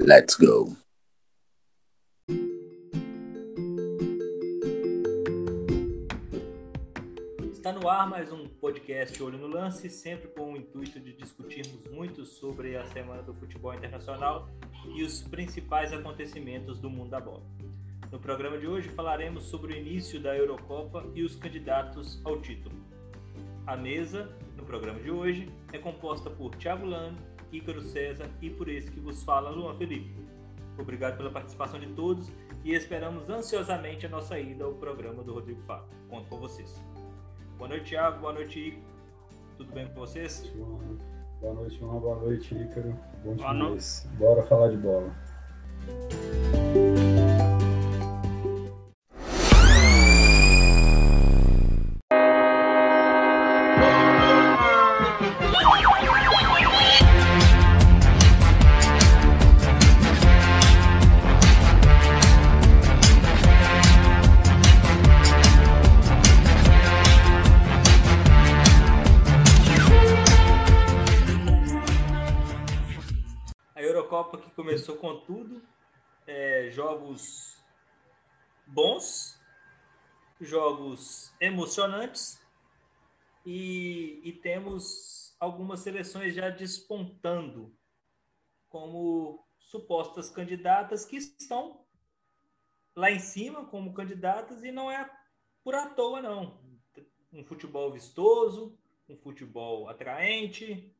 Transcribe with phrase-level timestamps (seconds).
[0.00, 0.76] Let's go.
[7.52, 11.84] Está no ar mais um podcast Olho no Lance, sempre com o intuito de discutirmos
[11.92, 14.48] muito sobre a Semana do Futebol Internacional
[14.96, 17.44] e os principais acontecimentos do mundo da bola.
[18.10, 22.74] No programa de hoje falaremos sobre o início da Eurocopa e os candidatos ao título.
[23.64, 27.16] A mesa, no programa de hoje, é composta por Thiago Lano,
[27.52, 30.14] Ícaro César e por esse que vos fala, Luan Felipe.
[30.78, 32.30] Obrigado pela participação de todos
[32.64, 35.88] e esperamos ansiosamente a nossa ida ao programa do Rodrigo Fábio.
[36.08, 36.82] Conto com vocês.
[37.58, 38.20] Boa noite, Thiago.
[38.20, 38.82] Boa noite, Ícaro.
[39.58, 40.50] Tudo bem com vocês?
[41.40, 42.00] Boa noite, Luan.
[42.00, 42.96] Boa noite, Ícaro.
[43.24, 44.08] Bom demais.
[44.18, 45.14] Bora falar de bola.
[74.80, 75.62] Começou com tudo,
[76.26, 77.62] é, jogos
[78.66, 79.38] bons,
[80.40, 82.40] jogos emocionantes
[83.44, 87.76] e, e temos algumas seleções já despontando
[88.70, 91.84] como supostas candidatas que estão
[92.96, 95.10] lá em cima como candidatas e não é
[95.62, 96.58] por à toa não.
[97.30, 100.90] Um futebol vistoso, um futebol atraente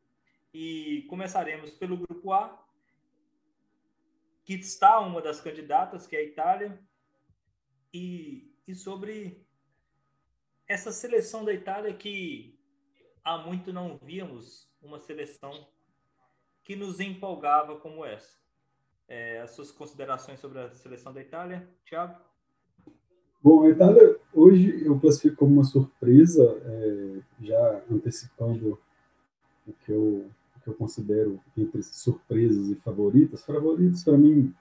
[0.53, 2.63] e começaremos pelo grupo A,
[4.45, 6.81] que está uma das candidatas, que é a Itália,
[7.93, 9.45] e, e sobre
[10.67, 12.59] essa seleção da Itália que
[13.25, 15.67] há muito não víamos uma seleção
[16.63, 18.39] que nos empolgava como essa.
[19.09, 22.21] É, as suas considerações sobre a seleção da Itália, Thiago?
[23.43, 28.79] Bom, a Itália hoje eu classifico como uma surpresa, é, já antecipando
[29.67, 30.31] o que eu
[30.71, 33.45] eu considero entre surpresas e favoritas.
[33.45, 34.55] Favoritas, para mim,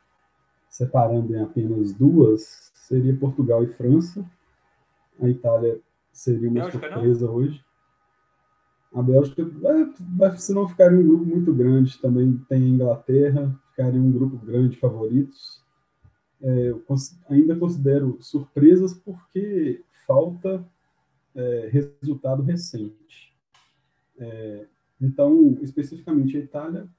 [0.69, 4.25] separando em apenas duas, seria Portugal e França.
[5.21, 5.79] A Itália
[6.11, 7.35] seria uma Bélgica, surpresa não?
[7.35, 7.65] hoje.
[8.93, 14.01] A Bélgica, vai, se não ficaria um grupo muito grande, também tem a Inglaterra, ficaria
[14.01, 15.63] um grupo grande de favoritos.
[16.41, 16.83] É, eu
[17.29, 20.65] ainda considero surpresas porque falta
[21.35, 23.33] é, resultado recente.
[24.17, 24.65] É,
[25.01, 26.89] então, especificamente a Itália,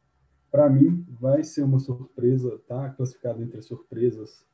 [0.50, 4.44] para mim, vai ser uma surpresa, tá classificada entre as surpresas,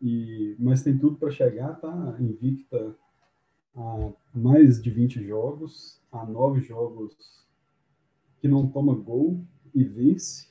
[0.00, 2.94] e, mas tem tudo para chegar, tá invicta
[3.74, 7.44] a mais de 20 jogos, a nove jogos
[8.38, 9.40] que não toma gol
[9.74, 10.48] e vence.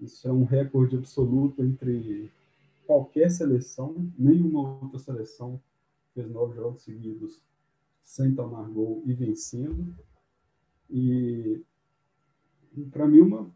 [0.00, 2.30] Isso é um recorde absoluto entre
[2.86, 5.60] qualquer seleção, nenhuma outra seleção
[6.12, 7.40] fez nove jogos seguidos
[8.02, 9.94] sem tomar gol e vencendo.
[10.90, 11.62] E
[12.90, 13.50] para mim uma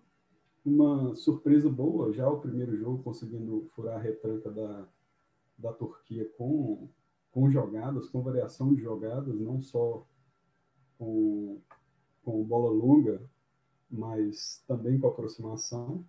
[0.65, 4.89] uma surpresa boa, já o primeiro jogo conseguindo furar a retranca da,
[5.59, 6.89] da Turquia com,
[7.31, 10.07] com jogadas, com variação de jogadas, não só
[10.97, 11.61] com,
[12.25, 13.21] com bola longa,
[13.91, 16.03] mas também com aproximação.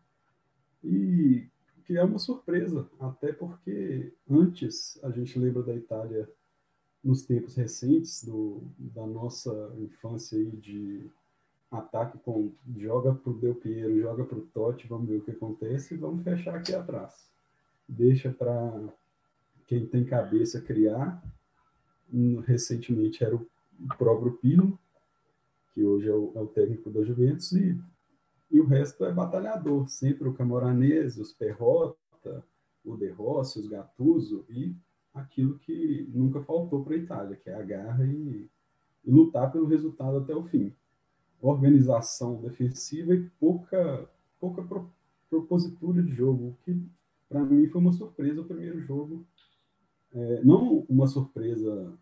[0.82, 1.50] E
[1.84, 6.32] que é uma surpresa, até porque antes a gente lembra da Itália
[7.06, 11.06] nos tempos recentes do, da nossa infância aí de
[11.70, 15.32] ataque com joga para o Del Piero, joga para o Totti, vamos ver o que
[15.32, 17.30] acontece e vamos fechar aqui atrás.
[17.88, 18.90] Deixa para
[19.68, 21.24] quem tem cabeça criar.
[22.44, 23.48] Recentemente era o
[24.00, 24.78] próprio Pino,
[25.76, 27.80] que hoje é o, é o técnico da Juventus, e,
[28.50, 29.88] e o resto é batalhador.
[29.90, 32.44] Sempre o Camoranese, os Perrota,
[32.84, 34.76] o De Rossi, os Gattuso e
[35.16, 38.48] aquilo que nunca faltou para a Itália, que é a garra e,
[39.04, 40.72] e lutar pelo resultado até o fim
[41.42, 44.10] organização defensiva e pouca,
[44.40, 44.90] pouca pro,
[45.30, 46.82] propositura de jogo, que
[47.30, 49.26] para mim foi uma surpresa o primeiro jogo.
[50.14, 51.94] É, não uma surpresa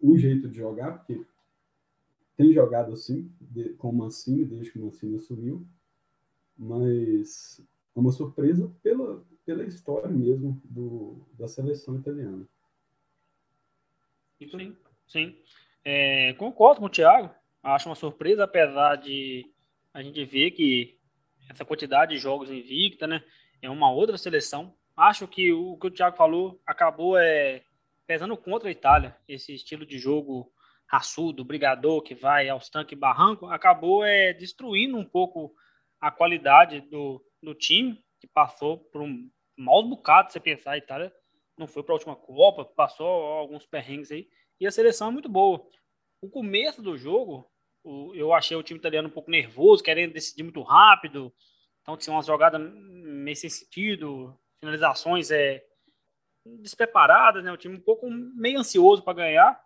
[0.00, 1.24] o jeito de jogar, porque
[2.36, 5.66] tem jogado assim, de, com o Mancini, desde que o Mancini assumiu,
[6.56, 7.60] mas
[7.94, 12.46] é uma surpresa pela, pela história mesmo do, da seleção italiana.
[14.38, 15.38] Sim, sim.
[15.84, 17.30] É, concordo com o Thiago
[17.62, 19.46] acho uma surpresa, apesar de
[19.94, 20.98] a gente ver que
[21.48, 23.22] essa quantidade de jogos invicta, né,
[23.60, 24.74] é uma outra seleção.
[24.96, 27.62] Acho que o que o Thiago falou acabou é,
[28.06, 30.52] pesando contra a Itália, esse estilo de jogo
[30.86, 35.54] raçudo, brigador, que vai aos tanques barranco, acabou é, destruindo um pouco
[36.00, 41.12] a qualidade do, do time, que passou por um mau bocado, você pensar, a Itália
[41.58, 44.28] não foi para a última Copa, passou alguns perrengues aí,
[44.60, 45.68] e a seleção é muito boa.
[46.20, 47.50] O começo do jogo,
[48.14, 51.34] eu achei o time italiano um pouco nervoso, querendo decidir muito rápido,
[51.80, 55.64] então tinha umas jogadas meio sem sentido, finalizações é,
[56.60, 57.50] despreparadas, né?
[57.50, 59.60] O time um pouco meio ansioso para ganhar,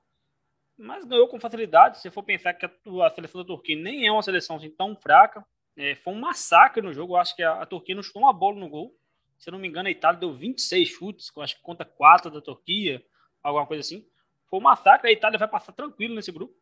[0.79, 2.01] mas ganhou com facilidade.
[2.01, 2.71] Se for pensar que a,
[3.07, 6.83] a, seleção da Turquia nem é uma seleção assim, tão fraca, é, foi um massacre
[6.83, 7.15] no jogo.
[7.15, 8.97] Eu acho que a, a, Turquia não chutou uma bola no gol.
[9.39, 12.41] Se eu não me engano, a Itália deu 26 chutes, acho que conta 4 da
[12.41, 13.05] Turquia,
[13.43, 14.07] alguma coisa assim.
[14.49, 15.11] Foi um massacre.
[15.11, 16.55] A Itália vai passar tranquilo nesse grupo.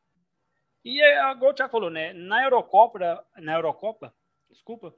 [0.84, 2.12] E é, agora o Thiago falou, né?
[2.12, 4.14] Na Eurocopa, na Eurocopa,
[4.50, 4.94] desculpa,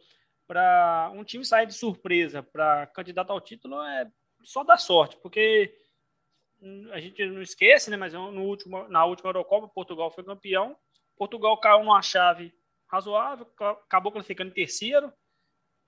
[0.46, 4.10] para um time sair de surpresa para candidato ao título é
[4.42, 5.76] só dar sorte, porque
[6.92, 7.96] a gente não esquece, né?
[7.96, 10.76] Mas no último, na última Eurocopa, Portugal foi campeão.
[11.16, 12.52] Portugal caiu numa chave
[12.88, 15.12] razoável, acabou classificando em terceiro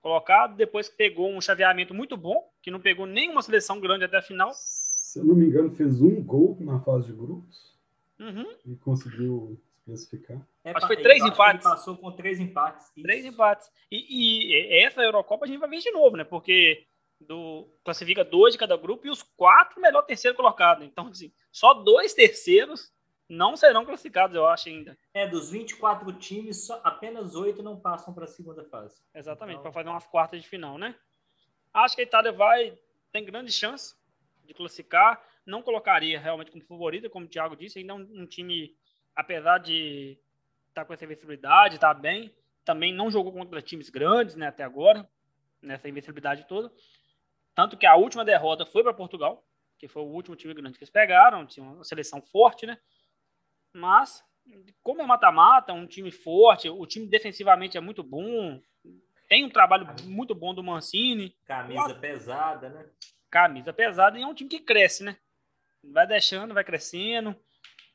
[0.01, 4.21] colocado, depois pegou um chaveamento muito bom, que não pegou nenhuma seleção grande até a
[4.21, 4.51] final.
[4.53, 7.77] Se eu não me engano, fez um gol na fase de grupos
[8.19, 8.45] uhum.
[8.65, 10.37] e conseguiu classificar.
[10.63, 11.63] É, acho que foi três empates.
[11.63, 12.87] passou com três empates.
[12.95, 13.01] Isso.
[13.01, 13.69] Três empates.
[13.91, 16.23] E, e, essa Eurocopa a gente vai ver de novo, né?
[16.23, 16.85] Porque
[17.19, 20.83] do, classifica dois de cada grupo e os quatro melhor terceiro colocado.
[20.83, 22.91] Então, assim, só dois terceiros
[23.29, 24.97] não serão classificados, eu acho ainda.
[25.13, 29.03] É, dos 24 times, só, apenas oito não passam para a segunda fase.
[29.13, 29.63] Exatamente, então...
[29.63, 30.95] para fazer umas quartas de final, né?
[31.71, 32.75] Acho que a Itália vai,
[33.11, 33.95] tem grande chance
[34.43, 35.23] de classificar.
[35.45, 38.75] Não colocaria realmente como favorita, como o Thiago disse, ainda é um, um time,
[39.15, 40.19] apesar de
[40.69, 42.35] estar tá com essa invencibilidade, estar tá bem,
[42.65, 45.07] também não jogou contra times grandes, né, até agora,
[45.61, 46.71] nessa invencibilidade toda.
[47.53, 49.45] Tanto que a última derrota foi para Portugal,
[49.77, 52.77] que foi o último time grande que eles pegaram, tinha uma seleção forte, né?
[53.79, 54.23] Mas,
[54.83, 58.61] como é mata-mata, um time forte, o time defensivamente é muito bom,
[59.29, 61.35] tem um trabalho muito bom do Mancini.
[61.45, 62.89] Camisa pesada, né?
[63.29, 65.17] Camisa pesada e é um time que cresce, né?
[65.83, 67.35] Vai deixando, vai crescendo.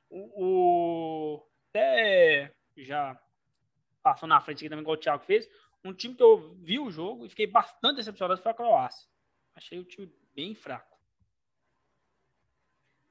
[0.08, 3.20] O, o até já
[4.00, 5.48] passou na frente aqui também, igual o Thiago fez.
[5.84, 9.08] Um time que eu vi o jogo e fiquei bastante decepcionado foi a Croácia.
[9.56, 10.96] Achei o time bem fraco.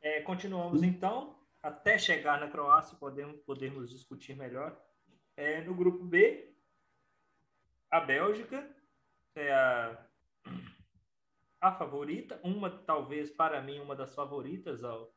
[0.01, 1.35] É, continuamos então.
[1.63, 4.77] Até chegar na Croácia, podemos, podemos discutir melhor.
[5.37, 6.53] É, no grupo B,
[7.89, 8.69] a Bélgica
[9.33, 10.05] é a,
[11.61, 15.15] a favorita, uma talvez para mim uma das favoritas ao,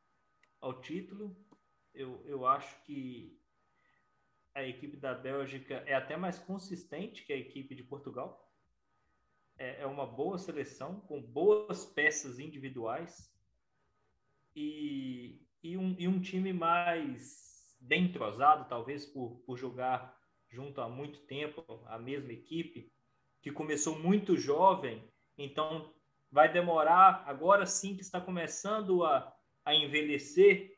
[0.61, 1.35] ao título.
[1.93, 3.37] Eu, eu acho que
[4.55, 8.49] a equipe da Bélgica é até mais consistente que a equipe de Portugal
[9.57, 13.29] é, é uma boa seleção, com boas peças individuais
[14.55, 20.17] e, e, um, e um time mais bem entrosado, talvez por, por jogar
[20.49, 22.91] junto há muito tempo, a mesma equipe,
[23.41, 25.03] que começou muito jovem,
[25.37, 25.93] então
[26.31, 29.33] vai demorar, agora sim que está começando a,
[29.63, 30.77] a envelhecer,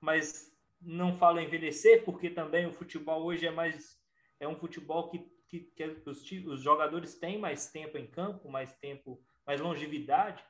[0.00, 0.50] mas
[0.80, 4.00] não falo envelhecer porque também o futebol hoje é mais
[4.38, 5.18] é um futebol que
[5.50, 10.44] que, que os, os jogadores têm mais tempo em campo, mais tempo, mais longevidade.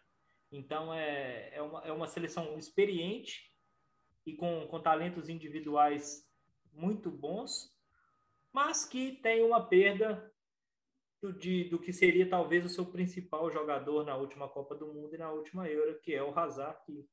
[0.53, 3.50] Então é, é, uma, é uma seleção experiente
[4.27, 6.29] e com, com talentos individuais
[6.73, 7.75] muito bons,
[8.53, 10.33] mas que tem uma perda
[11.21, 15.15] do, de, do que seria talvez o seu principal jogador na última Copa do Mundo
[15.15, 17.09] e na última Euro, que é o Hazard, que,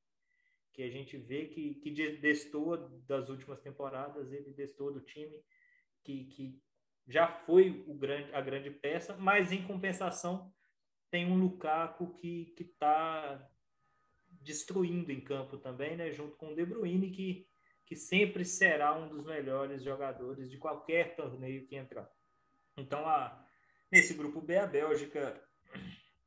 [0.74, 5.44] que a gente vê que, que destoa das últimas temporadas, ele destoa do time,
[6.04, 6.62] que, que
[7.08, 10.54] já foi o grande, a grande peça, mas em compensação
[11.10, 13.50] tem um Lukaku que está
[14.48, 16.10] destruindo em campo também, né?
[16.10, 17.46] junto com o De Bruyne, que,
[17.86, 22.10] que sempre será um dos melhores jogadores de qualquer torneio que entrar.
[22.78, 23.46] Então, a,
[23.92, 25.44] nesse grupo B, a Bélgica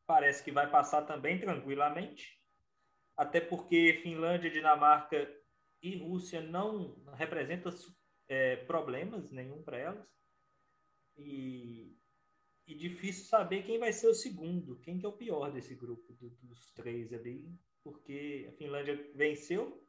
[0.06, 2.38] parece que vai passar também tranquilamente,
[3.16, 5.26] até porque Finlândia, Dinamarca
[5.82, 7.72] e Rússia não representam
[8.28, 10.06] é, problemas nenhum para elas.
[11.16, 11.96] E,
[12.66, 16.12] e difícil saber quem vai ser o segundo, quem que é o pior desse grupo
[16.14, 19.82] do, dos três ali, porque a Finlândia venceu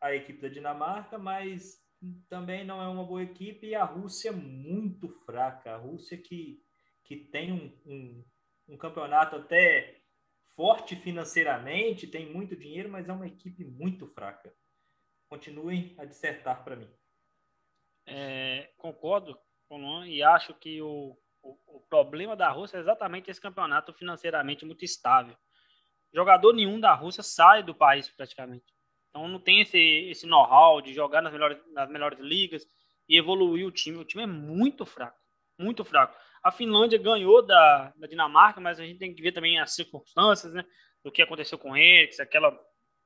[0.00, 1.84] a equipe da Dinamarca, mas
[2.28, 5.72] também não é uma boa equipe e a Rússia muito fraca.
[5.72, 6.62] A Rússia que,
[7.04, 8.24] que tem um, um,
[8.68, 10.00] um campeonato até
[10.54, 14.52] forte financeiramente, tem muito dinheiro, mas é uma equipe muito fraca.
[15.28, 16.90] Continuem a dissertar para mim.
[18.06, 19.38] É, concordo
[20.06, 24.84] e acho que o, o, o, problema da Rússia é exatamente esse campeonato financeiramente muito
[24.84, 25.36] estável.
[26.16, 28.64] Jogador nenhum da Rússia sai do país praticamente.
[29.10, 32.66] Então não tem esse, esse know-how de jogar nas melhores, nas melhores ligas
[33.06, 33.98] e evoluir o time.
[33.98, 35.18] O time é muito fraco,
[35.58, 36.16] muito fraco.
[36.42, 40.54] A Finlândia ganhou da, da Dinamarca, mas a gente tem que ver também as circunstâncias,
[40.54, 40.64] né?
[41.04, 42.58] Do que aconteceu com eles, aquela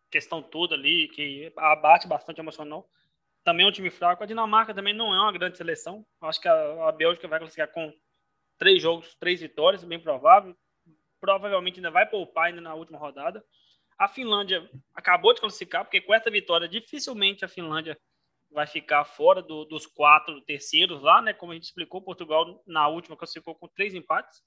[0.09, 2.88] questão toda ali que abate bastante emocional.
[3.43, 4.23] Também é um time fraco.
[4.23, 6.07] A Dinamarca também não é uma grande seleção.
[6.21, 7.93] Acho que a, a Bélgica vai classificar com
[8.57, 10.57] três jogos, três vitórias, bem provável.
[11.21, 13.45] Provavelmente ainda vai poupar ainda na última rodada.
[13.99, 17.99] A Finlândia acabou de classificar, porque com essa vitória, dificilmente a Finlândia
[18.50, 21.33] vai ficar fora do, dos quatro terceiros lá, né?
[21.33, 24.43] Como a gente explicou, Portugal na última classificou com três empates.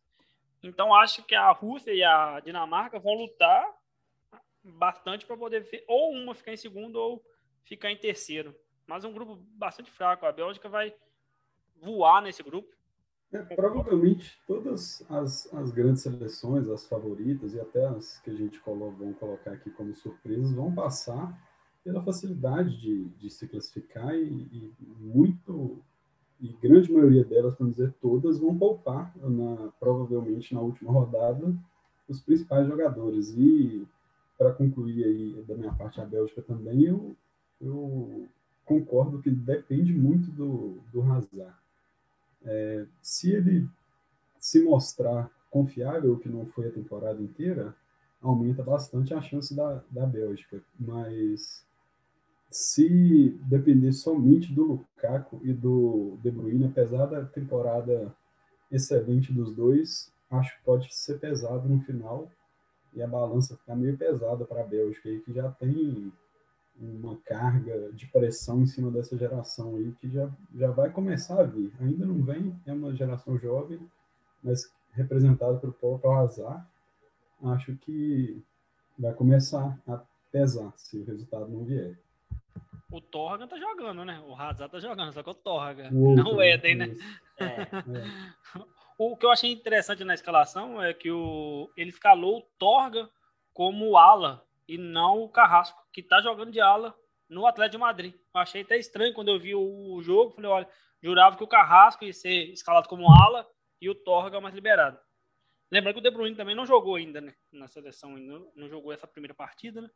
[0.62, 3.66] Então acho que a Rússia e a Dinamarca vão lutar
[4.64, 7.24] bastante para poder ver, ou uma ficar em segundo ou
[7.64, 8.56] ficar em terceiro.
[8.88, 10.26] Mas é um grupo bastante fraco.
[10.26, 10.94] A Bélgica vai
[11.76, 12.70] voar nesse grupo.
[13.34, 18.60] É, provavelmente todas as, as grandes seleções, as favoritas e até as que a gente
[18.60, 21.36] coloca, vão colocar aqui como surpresas, vão passar
[21.84, 25.82] pela facilidade de, de se classificar e, e, muito
[26.40, 31.56] e grande maioria delas, para dizer todas, vão poupar na, provavelmente na última rodada
[32.08, 33.34] os principais jogadores.
[33.36, 33.88] E
[34.38, 37.16] para concluir aí da minha parte a Bélgica também, eu,
[37.62, 38.28] eu
[38.66, 41.63] concordo que depende muito do, do Hazard.
[42.46, 43.68] É, se ele
[44.40, 47.76] se mostrar confiável, que não foi a temporada inteira,
[48.22, 50.62] aumenta bastante a chance da, da Bélgica.
[50.80, 51.66] Mas
[52.50, 58.14] se depender somente do Lukaku e do De Bruyne, apesar da temporada
[58.72, 62.30] excelente dos dois, acho que pode ser pesado no final
[62.94, 66.12] e a balança ficar meio pesada para a Bélgica aí, que já tem
[66.76, 71.44] uma carga de pressão em cima dessa geração aí que já, já vai começar a
[71.44, 71.72] vir.
[71.80, 73.80] Ainda não vem, é uma geração jovem,
[74.44, 76.66] mas representada pelo Paulo Hazard,
[77.44, 78.44] acho que
[78.98, 80.02] vai começar a
[80.32, 81.98] pesar se o resultado não vier
[82.94, 84.22] o Torga tá jogando, né?
[84.28, 86.96] O Hazard tá jogando, só que o Torga, o não o Eden, né?
[87.40, 88.66] É, é.
[89.00, 93.10] O que eu achei interessante na escalação é que o, ele escalou o Torga
[93.52, 96.96] como ala e não o Carrasco, que tá jogando de ala
[97.30, 98.14] no Atlético de Madrid.
[98.14, 100.70] Eu achei até estranho quando eu vi o jogo, falei, olha,
[101.02, 103.48] jurava que o Carrasco ia ser escalado como ala
[103.82, 105.00] e o Torga mais liberado.
[105.72, 107.34] Lembrando que o De Bruyne também não jogou ainda, né?
[107.52, 109.90] Na seleção, não, não jogou essa primeira partida, né?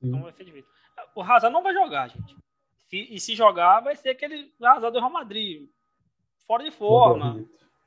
[0.00, 0.70] Então vai ser difícil.
[1.14, 2.36] O Hazard não vai jogar, gente.
[2.92, 5.68] E se jogar, vai ser aquele Hazard do Real Madrid.
[6.46, 7.44] Fora de forma.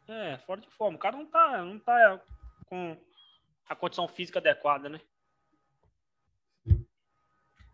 [0.08, 0.98] É, fora de forma.
[0.98, 2.22] O cara não tá, não tá
[2.66, 2.98] com
[3.70, 5.00] a condição física adequada, né?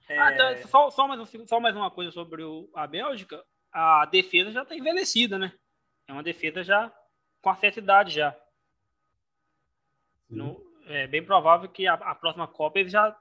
[0.07, 0.17] É...
[0.17, 3.43] Ah, então, só, só, mais, só mais uma coisa sobre o, a Bélgica.
[3.71, 5.53] A defesa já tá envelhecida, né?
[6.07, 6.93] É uma defesa já
[7.41, 8.37] com a certa idade já.
[10.29, 13.17] No, é bem provável que a, a próxima Copa eles já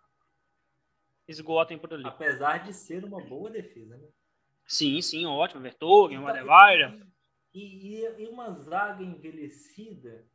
[1.28, 2.06] esgotem por ali.
[2.06, 4.08] Apesar de ser uma boa defesa, né?
[4.66, 5.60] Sim, sim, ótimo.
[5.60, 6.98] Vertogen, então, Madevaira.
[7.52, 10.26] E, e, e, uma zaga envelhecida.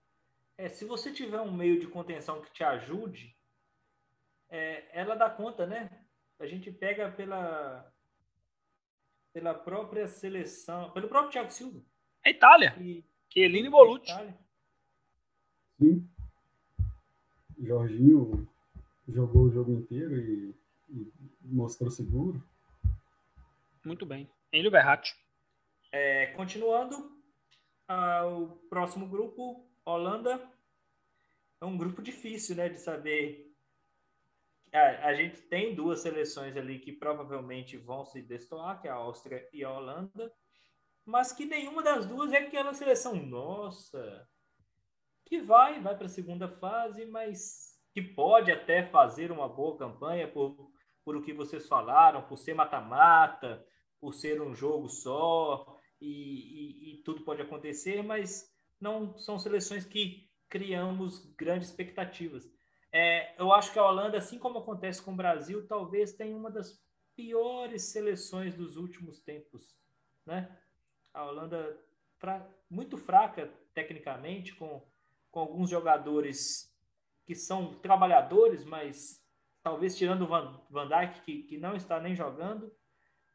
[0.57, 3.35] É, se você tiver um meio de contenção que te ajude,
[4.49, 6.06] é, ela dá conta, né?
[6.39, 7.91] A gente pega pela
[9.33, 11.79] pela própria seleção, pelo próprio Thiago Silva.
[12.23, 12.75] É Itália.
[12.79, 14.11] E, Chiellini e Bolucci.
[15.79, 16.09] Sim.
[17.59, 18.47] Jorginho
[19.07, 20.55] jogou o jogo inteiro e
[21.43, 22.43] mostrou seguro.
[23.85, 24.29] Muito bem.
[24.51, 25.15] Enio Berratti.
[25.91, 26.95] É, continuando,
[27.89, 30.41] uh, o próximo grupo, Holanda.
[31.61, 33.46] É um grupo difícil, né, de saber.
[34.73, 38.95] A, a gente tem duas seleções ali que provavelmente vão se destoar, que é a
[38.95, 40.31] Áustria e a Holanda,
[41.05, 44.27] mas que nenhuma das duas é aquela seleção, nossa,
[45.25, 50.27] que vai, vai para a segunda fase, mas que pode até fazer uma boa campanha
[50.27, 50.71] por
[51.07, 53.65] por o que vocês falaram, por ser mata-mata,
[53.97, 59.85] por ser um jogo só, e, e, e, tudo pode acontecer, mas não são seleções
[59.85, 62.43] que criamos grandes expectativas.
[62.99, 66.49] É, eu acho que a Holanda, assim como acontece com o Brasil, talvez tenha uma
[66.49, 66.83] das
[67.15, 69.77] piores seleções dos últimos tempos.
[70.25, 70.49] Né?
[71.13, 71.79] A Holanda
[72.17, 74.83] fra muito fraca tecnicamente, com,
[75.29, 76.75] com alguns jogadores
[77.23, 79.23] que são trabalhadores, mas
[79.61, 82.75] talvez tirando o Van, Van Dijk, que, que não está nem jogando,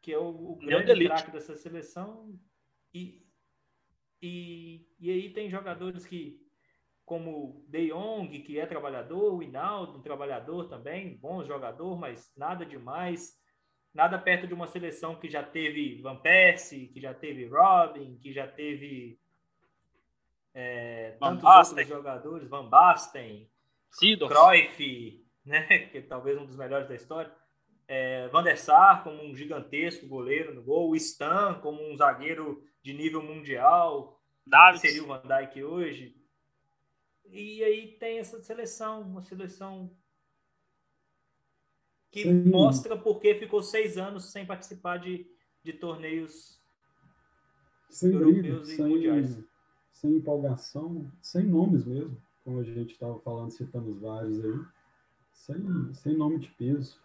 [0.01, 2.37] que é o, o grande craque dessa seleção.
[2.93, 3.25] E,
[4.21, 6.42] e, e aí tem jogadores que,
[7.13, 12.65] como De Jong, que é trabalhador, o Hinaldo, um trabalhador também, bom jogador, mas nada
[12.65, 13.39] demais.
[13.93, 18.33] Nada perto de uma seleção que já teve Van Persie, que já teve Robin, que
[18.33, 19.21] já teve
[20.55, 23.47] é, tantos outros jogadores, Van Basten,
[23.91, 24.35] Sidorf.
[24.35, 25.67] Cruyff, né?
[25.91, 27.31] que é talvez um dos melhores da história.
[27.87, 32.65] É, Van der Sar como um gigantesco goleiro no gol, o Stan como um zagueiro
[32.83, 34.19] de nível mundial.
[34.47, 34.81] Davis.
[34.81, 36.22] seria o Van Dijk hoje.
[37.33, 39.91] E aí tem essa seleção, uma seleção
[42.11, 42.45] que Sim.
[42.45, 45.27] mostra porque ficou seis anos sem participar de,
[45.65, 46.63] de torneios
[47.89, 49.45] sem europeus e sem, mundiais.
[49.93, 54.61] Sem empolgação, sem nomes mesmo, como a gente estava falando, citando vários aí,
[55.33, 57.01] sem, sem nome de peso.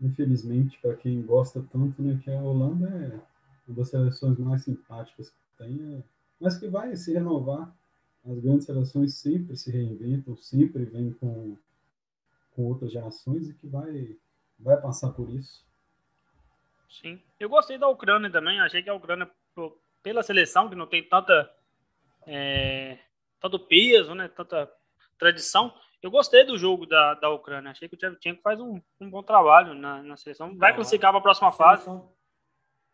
[0.00, 3.20] Infelizmente, para quem gosta tanto, né, que a Holanda é
[3.66, 6.04] uma das seleções mais simpáticas que tem, é,
[6.40, 7.75] mas que vai se renovar.
[8.28, 11.56] As grandes seleções sempre se reinventam, sempre vêm com,
[12.52, 14.16] com outras gerações e que vai
[14.58, 15.64] vai passar por isso.
[16.88, 17.20] Sim.
[17.38, 18.60] Eu gostei da Ucrânia também.
[18.60, 19.30] Achei que a Ucrânia,
[20.02, 21.50] pela seleção, que não tem tanta.
[22.26, 22.98] É,
[23.40, 24.28] tanto peso, né?
[24.28, 24.70] Tanta
[25.18, 25.72] tradição.
[26.02, 27.70] Eu gostei do jogo da, da Ucrânia.
[27.70, 30.56] Achei que o Tchevchenko faz um, um bom trabalho na, na seleção.
[30.56, 31.84] Vai não, classificar para a próxima a fase.
[31.84, 32.12] Seleção,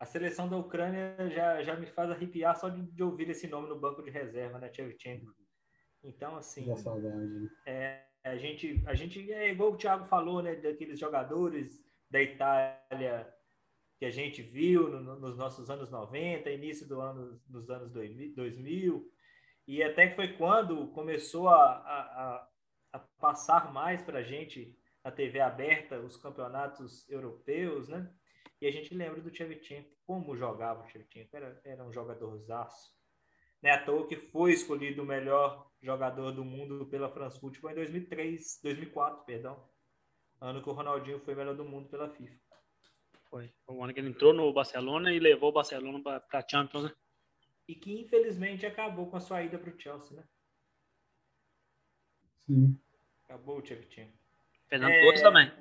[0.03, 3.69] a seleção da Ucrânia já, já me faz arrepiar só de, de ouvir esse nome
[3.69, 4.67] no banco de reserva, né?
[4.67, 5.33] Tchevchenko.
[6.03, 6.65] Então, assim.
[7.65, 13.33] É, a gente, a gente é igual o Thiago falou, né, daqueles jogadores da Itália
[13.97, 19.09] que a gente viu no, nos nossos anos 90, início do ano, dos anos 2000,
[19.65, 22.49] e até que foi quando começou a, a,
[22.91, 28.13] a passar mais para a gente na TV aberta os campeonatos europeus, né?
[28.63, 32.95] E a gente lembra do Tchevchenko, como jogava o Tchevchenko, era, era um jogador zaço.
[33.61, 37.71] Não é à toa que foi escolhido o melhor jogador do mundo pela France Football
[37.71, 39.69] em 2003, 2004, perdão.
[40.39, 42.39] Ano que o Ronaldinho foi melhor do mundo pela FIFA.
[43.29, 43.53] Foi.
[43.67, 46.95] O ano que ele entrou no Barcelona e levou o Barcelona para a Champions, né?
[47.67, 50.23] E que infelizmente acabou com a sua ida para o Chelsea, né?
[52.45, 52.79] Sim.
[53.25, 54.17] Acabou o Tchevchenko.
[54.69, 55.03] Fernando é...
[55.03, 55.51] Torres também.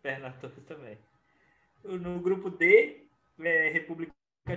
[0.00, 1.09] Fernando Torres também.
[1.84, 3.06] No grupo D,
[3.40, 4.12] é, República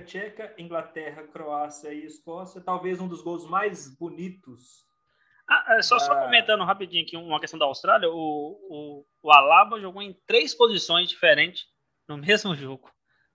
[0.05, 2.61] Tcheca, Inglaterra, Croácia e Escócia.
[2.61, 4.85] Talvez um dos gols mais bonitos.
[5.47, 6.05] Ah, é, só, da...
[6.05, 8.09] só comentando rapidinho aqui uma questão da Austrália.
[8.09, 11.65] O, o, o Alaba jogou em três posições diferentes
[12.07, 12.89] no mesmo jogo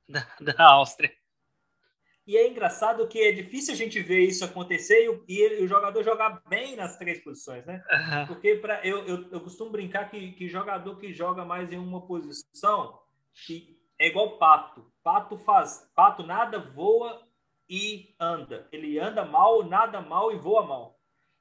[0.09, 1.13] da, da Áustria.
[2.27, 5.67] E é engraçado que é difícil a gente ver isso acontecer e o, e o
[5.67, 7.83] jogador jogar bem nas três posições, né?
[7.91, 8.27] Uhum.
[8.27, 12.07] Porque pra, eu, eu, eu costumo brincar que, que jogador que joga mais em uma
[12.07, 13.01] posição,
[13.47, 14.87] que é igual pato.
[15.03, 17.21] Pato faz, pato nada, voa
[17.69, 18.67] e anda.
[18.71, 20.99] Ele anda mal, nada mal e voa mal.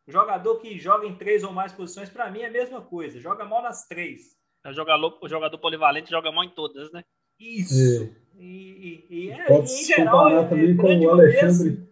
[0.07, 3.19] O jogador que joga em três ou mais posições, para mim é a mesma coisa.
[3.19, 4.37] Joga mal nas três.
[4.63, 7.03] É o jogador, o jogador polivalente joga mal em todas, né?
[7.39, 8.03] Isso.
[8.03, 8.27] É.
[8.39, 11.89] E, e, e, é, Pode se geral, comparar é, também é com o Alexandre.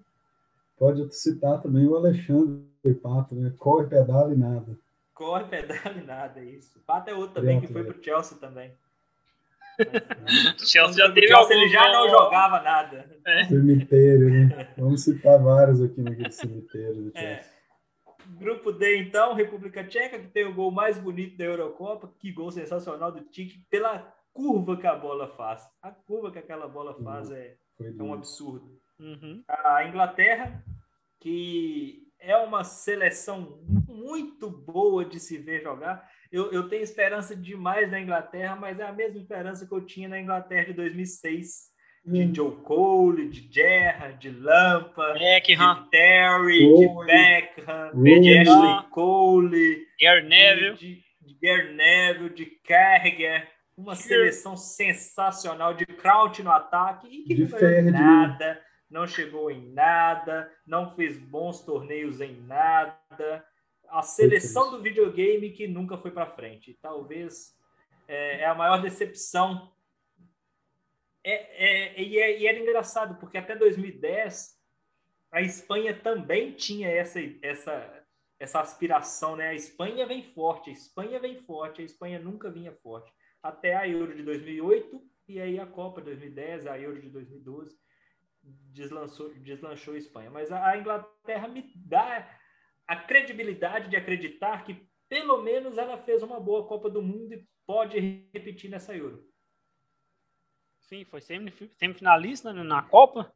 [0.77, 3.53] Pode citar também o Alexandre Pato, né?
[3.57, 4.77] Corre, pedala e nada.
[5.13, 6.79] Corre, pedala e nada, isso.
[6.85, 8.73] Pato é outro também, que foi pro Chelsea também.
[10.65, 13.09] Chelsea já teve Chelsea ele já não jogava nada.
[13.25, 13.43] É.
[13.45, 14.73] Cemitério, né?
[14.77, 17.19] Vamos citar vários aqui naquele cemitério do é.
[17.19, 17.51] Chelsea.
[17.51, 17.55] É.
[18.37, 22.11] Grupo D, então, República Tcheca, que tem o gol mais bonito da Eurocopa.
[22.19, 25.63] Que gol sensacional do Tite, pela curva que a bola faz.
[25.81, 27.35] A curva que aquela bola faz uhum.
[27.35, 28.79] é, é um absurdo.
[28.99, 29.43] Uhum.
[29.47, 30.63] A Inglaterra,
[31.19, 37.89] que é uma seleção muito boa de se ver jogar eu, eu tenho esperança demais
[37.89, 41.73] na Inglaterra, mas é a mesma esperança que eu tinha na Inglaterra de 2006.
[42.05, 42.35] De hum.
[42.35, 45.83] Joe Cole, de Gerrard, de Lampa, Beckham.
[45.83, 52.29] de Terry, Cole, de Beckham, de Ashley Cole, Gary Neville, de, de, de Gary Neville,
[52.29, 53.47] de Carragher.
[53.77, 59.49] Uma seleção sensacional de Kraut no ataque e que de não fez nada, não chegou
[59.49, 63.43] em nada, não fez bons torneios em nada
[63.89, 66.77] a seleção do videogame que nunca foi para frente.
[66.81, 67.55] Talvez
[68.07, 69.71] é, é, a maior decepção.
[71.23, 74.55] É, é, e, é, e era engraçado, porque até 2010
[75.31, 78.05] a Espanha também tinha essa, essa,
[78.39, 79.49] essa aspiração, né?
[79.49, 83.11] A Espanha vem forte, a Espanha vem forte, a Espanha nunca vinha forte.
[83.41, 87.75] Até a Euro de 2008 e aí a Copa de 2010, a Euro de 2012
[88.43, 90.29] deslançou, deslanchou a Espanha.
[90.29, 92.29] Mas a, a Inglaterra me dá
[92.87, 97.45] a credibilidade de acreditar que pelo menos ela fez uma boa Copa do Mundo e
[97.65, 97.99] pode
[98.33, 99.23] repetir nessa Euro.
[100.81, 103.33] Sim, foi semifinalista né, na Copa,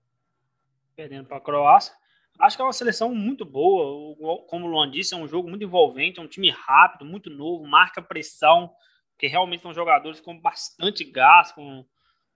[0.96, 1.94] perdendo para a Croácia.
[2.40, 4.16] Acho que é uma seleção muito boa.
[4.48, 7.66] Como o Luan disse, é um jogo muito envolvente, é um time rápido, muito novo,
[7.66, 8.74] marca pressão,
[9.18, 11.86] que realmente são jogadores com bastante gás, com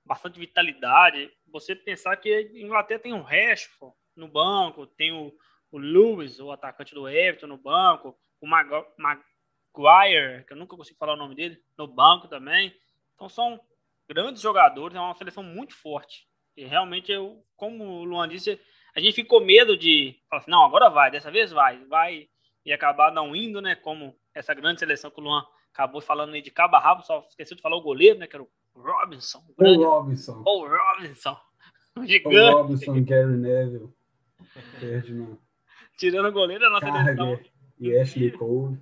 [0.03, 1.31] bastante vitalidade.
[1.47, 5.31] Você pensar que a Inglaterra tem um Rashford no banco, tem o,
[5.73, 11.13] o Lewis, o atacante do Everton, no banco, o Maguire, que eu nunca consigo falar
[11.13, 12.71] o nome dele, no banco também.
[13.15, 13.59] Então são
[14.07, 16.27] grandes jogadores, é uma seleção muito forte.
[16.55, 18.61] E realmente, eu, como o Luan disse,
[18.95, 22.29] a gente ficou medo de falar assim, não, agora vai, dessa vez vai, vai
[22.63, 23.75] e acabar não indo, né?
[23.75, 27.25] Como essa grande seleção que o Luan acabou falando aí de cabo a rabo, só
[27.27, 28.27] esqueceu de falar o goleiro, né?
[28.27, 29.43] Que era o Robinson.
[29.49, 30.43] O grande, Robinson.
[30.45, 31.35] O Robinson.
[31.95, 32.35] O gigante.
[32.35, 33.93] O Robinson, Gary Neville.
[34.79, 35.37] Ferdinand.
[36.03, 37.39] Tirando o goleiro da nossa Carger seleção.
[37.79, 38.77] E Ashley Cole.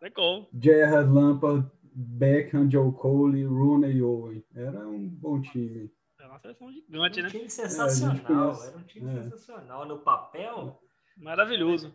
[0.00, 0.48] É Cole.
[0.60, 4.44] Gerard Lampard, Beckham, Joe Cole, Rooney e Owen.
[4.56, 5.88] Era um bom time.
[6.18, 7.28] Era uma seleção gigante, né?
[7.28, 8.60] Um time sensacional.
[8.64, 9.22] É, Era um time é.
[9.22, 9.86] sensacional.
[9.86, 10.82] No papel...
[11.16, 11.94] Maravilhoso.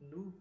[0.00, 0.32] No...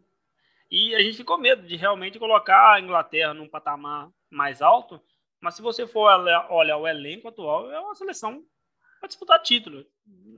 [0.71, 5.01] E a gente ficou medo de realmente colocar a Inglaterra num patamar mais alto,
[5.41, 6.09] mas se você for
[6.49, 8.41] olhar o elenco atual, é uma seleção
[9.01, 9.85] para disputar título.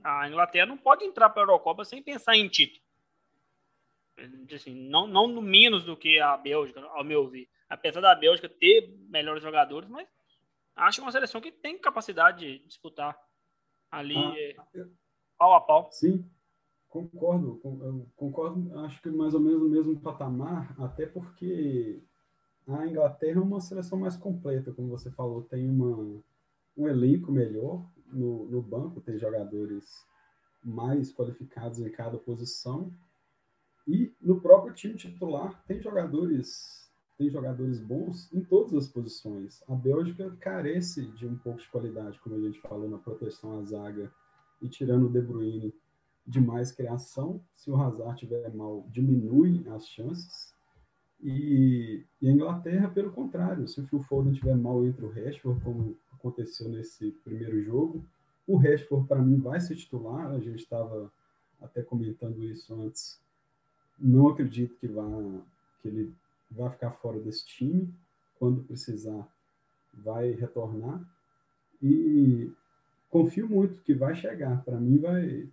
[0.02, 2.82] A Inglaterra não pode entrar para a Eurocopa sem pensar em título.
[4.52, 7.48] Assim, não, não no menos do que a Bélgica, ao meu ver.
[7.68, 10.08] Apesar da Bélgica ter melhores jogadores, mas
[10.74, 13.16] acho uma seleção que tem capacidade de disputar
[13.90, 14.34] ali ah,
[14.74, 14.86] é,
[15.36, 15.88] pau a pau.
[15.92, 16.28] Sim,
[16.94, 17.60] Concordo,
[18.14, 22.00] concordo, acho que mais ou menos no mesmo patamar, até porque
[22.68, 26.22] a Inglaterra é uma seleção mais completa, como você falou, tem uma,
[26.76, 30.04] um elenco melhor no, no banco, tem jogadores
[30.62, 32.92] mais qualificados em cada posição,
[33.86, 36.84] e no próprio time titular tem jogadores
[37.16, 39.62] tem jogadores bons em todas as posições.
[39.68, 43.62] A Bélgica carece de um pouco de qualidade, como a gente falou na proteção à
[43.62, 44.12] zaga,
[44.60, 45.72] e tirando o De Bruyne,
[46.26, 47.40] de mais criação.
[47.54, 50.54] Se o Hazard tiver mal, diminui as chances.
[51.22, 55.62] E, e, a Inglaterra, pelo contrário, se o Phil Foden tiver mal entre o Rashford,
[55.62, 58.04] como aconteceu nesse primeiro jogo,
[58.46, 60.30] o Rashford, para mim, vai ser titular.
[60.30, 61.12] A gente estava
[61.60, 63.20] até comentando isso antes.
[63.98, 65.04] Não acredito que, vá,
[65.80, 66.12] que ele
[66.50, 67.92] vai ficar fora desse time.
[68.38, 69.26] Quando precisar,
[69.92, 71.00] vai retornar.
[71.82, 72.50] E
[73.08, 74.62] confio muito que vai chegar.
[74.62, 75.48] Para mim, vai,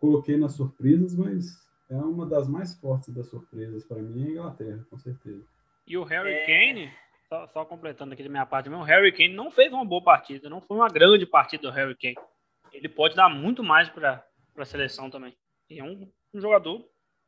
[0.00, 4.30] coloquei nas surpresas, mas é uma das mais fortes das surpresas para mim é a
[4.30, 5.42] Inglaterra, com certeza.
[5.86, 6.46] E o Harry é...
[6.46, 6.90] Kane,
[7.28, 10.48] só, só, completando aqui da minha parte, o Harry Kane não fez uma boa partida,
[10.48, 12.16] não foi uma grande partida do Harry Kane.
[12.72, 14.24] Ele pode dar muito mais para
[14.56, 15.36] a seleção também.
[15.68, 16.84] E é um, um jogador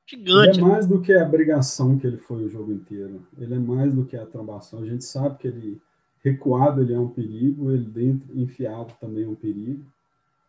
[0.06, 0.58] gigante.
[0.58, 3.26] Ele é mais do que a brigação que ele foi o jogo inteiro.
[3.38, 4.82] Ele é mais do que a trombação.
[4.82, 5.80] A gente sabe que ele
[6.22, 9.84] recuado ele é um perigo, ele dentro enfiado também é um perigo.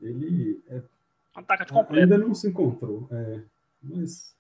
[0.02, 0.82] Ele é
[1.36, 2.04] atacante completo.
[2.04, 3.42] Ainda não se encontrou, é,
[3.82, 4.36] mas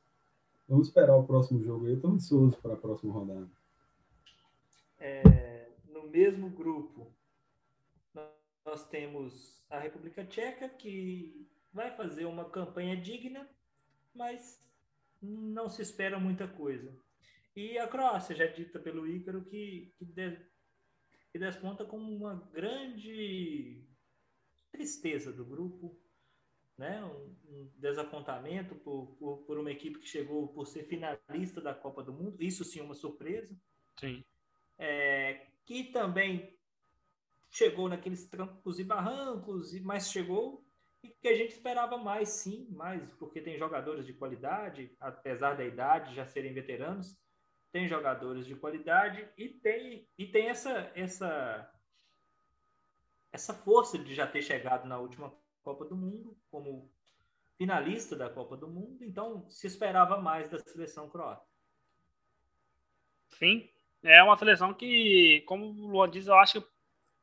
[0.67, 1.87] vamos esperar o próximo jogo.
[1.87, 3.47] Eu estou ansioso para a próxima rodada.
[5.03, 7.11] É, no mesmo grupo,
[8.63, 13.49] nós temos a República Tcheca, que vai fazer uma campanha digna,
[14.13, 14.63] mas
[15.19, 16.95] não se espera muita coisa.
[17.55, 20.37] E a Croácia, já dita pelo Ícaro, que, que, de,
[21.31, 23.83] que desponta como uma grande
[24.71, 25.99] tristeza do grupo,
[26.77, 27.03] né?
[27.03, 32.03] um, um desapontamento por, por, por, uma equipe que chegou por ser finalista da Copa
[32.03, 33.59] do Mundo, isso sim uma surpresa.
[33.99, 34.23] Sim.
[34.83, 36.57] É, que também
[37.51, 40.65] chegou naqueles trancos e barrancos, mas chegou
[41.03, 45.63] e que a gente esperava mais, sim, mais, porque tem jogadores de qualidade, apesar da
[45.63, 47.15] idade já serem veteranos,
[47.71, 51.71] tem jogadores de qualidade e tem, e tem essa, essa,
[53.31, 56.91] essa força de já ter chegado na última Copa do Mundo, como
[57.55, 61.45] finalista da Copa do Mundo, então se esperava mais da seleção croata.
[63.29, 63.69] Sim,
[64.03, 66.67] é uma seleção que, como o Luan diz, eu acho que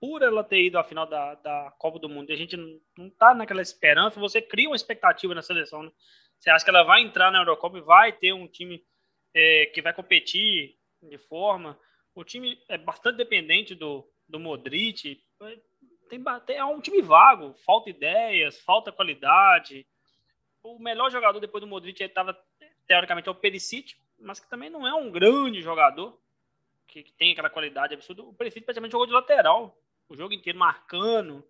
[0.01, 2.57] por ela ter ido à final da, da Copa do Mundo, a gente
[2.97, 5.91] não tá naquela esperança, você cria uma expectativa na seleção, né?
[6.39, 8.85] Você acha que ela vai entrar na Eurocopa e vai ter um time
[9.35, 11.77] é, que vai competir de forma.
[12.15, 15.21] O time é bastante dependente do, do Modric
[16.09, 19.87] tem, é um time vago, falta ideias, falta qualidade.
[20.63, 22.37] O melhor jogador depois do Modric estava
[22.87, 26.19] teoricamente é o Perisic, mas que também não é um grande jogador
[26.89, 28.23] que, que tem aquela qualidade absurda.
[28.23, 31.45] O Perisic praticamente jogou de lateral, o jogo inteiro marcando,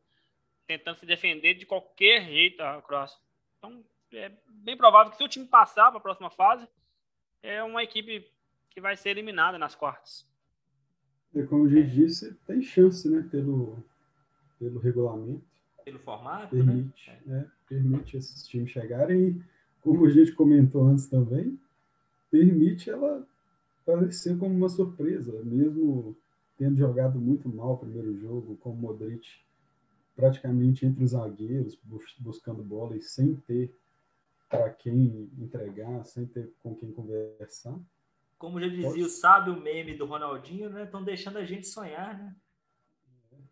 [0.66, 3.18] tentando se defender de qualquer jeito a Croácia.
[3.56, 6.68] Então é bem provável que se o time passar para a próxima fase,
[7.42, 8.30] é uma equipe
[8.68, 10.28] que vai ser eliminada nas quartas.
[11.34, 13.82] E como a gente disse, tem chance, né, pelo
[14.58, 15.46] pelo regulamento.
[15.84, 16.64] Pelo formato, né?
[16.64, 17.46] permite, né?
[17.46, 19.42] É, permite esses times chegarem e,
[19.80, 21.58] como a gente comentou antes também,
[22.30, 23.26] permite ela
[23.92, 26.16] aparecer como uma surpresa, mesmo
[26.56, 29.26] tendo jogado muito mal o primeiro jogo, com o Modric
[30.14, 31.78] praticamente entre os zagueiros,
[32.18, 33.72] buscando bola e sem ter
[34.48, 37.78] para quem entregar, sem ter com quem conversar.
[38.36, 39.02] Como já dizia Pode...
[39.02, 40.84] o sábio meme do Ronaldinho, né?
[40.84, 42.34] Estão deixando a gente sonhar, né?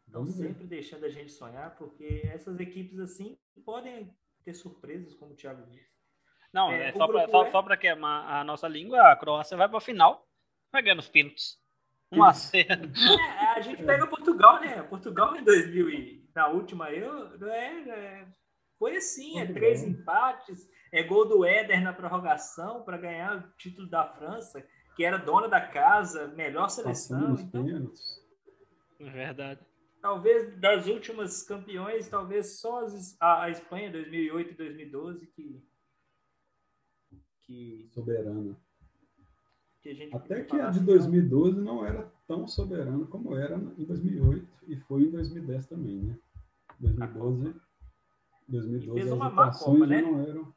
[0.06, 4.12] estão sempre deixando a gente sonhar, porque essas equipes assim podem
[4.44, 5.94] ter surpresas, como o Thiago disse.
[6.52, 7.50] Não, é, é só para só, é...
[7.50, 10.25] só queimar a nossa língua, a Croácia vai para a final,
[11.08, 11.58] pênaltis.
[12.12, 12.62] 1 a 0.
[12.62, 14.82] É, a gente pega Portugal, né?
[14.82, 18.28] Portugal em 2000 e na última eu é, é,
[18.78, 23.88] foi assim, é três empates, é gol do Éder na prorrogação para ganhar o título
[23.88, 27.34] da França, que era dona da casa, melhor seleção.
[27.38, 27.92] Então,
[29.00, 29.60] é verdade.
[30.00, 32.86] Talvez das últimas campeões, talvez só
[33.18, 35.62] a, a Espanha 2008 e 2012 que
[37.46, 38.56] que soberana.
[39.94, 44.76] Que Até que a de 2012 não era tão soberana como era em 2008 e
[44.80, 46.18] foi em 2010 também, né?
[46.80, 47.54] 2012,
[48.48, 50.02] 2012 fez uma má Copa, né?
[50.02, 50.54] não eram.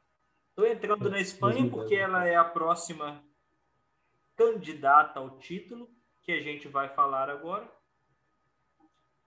[0.48, 3.22] Estou entrando na Espanha 2010, porque ela é a próxima
[4.36, 5.88] candidata ao título
[6.22, 7.70] que a gente vai falar agora.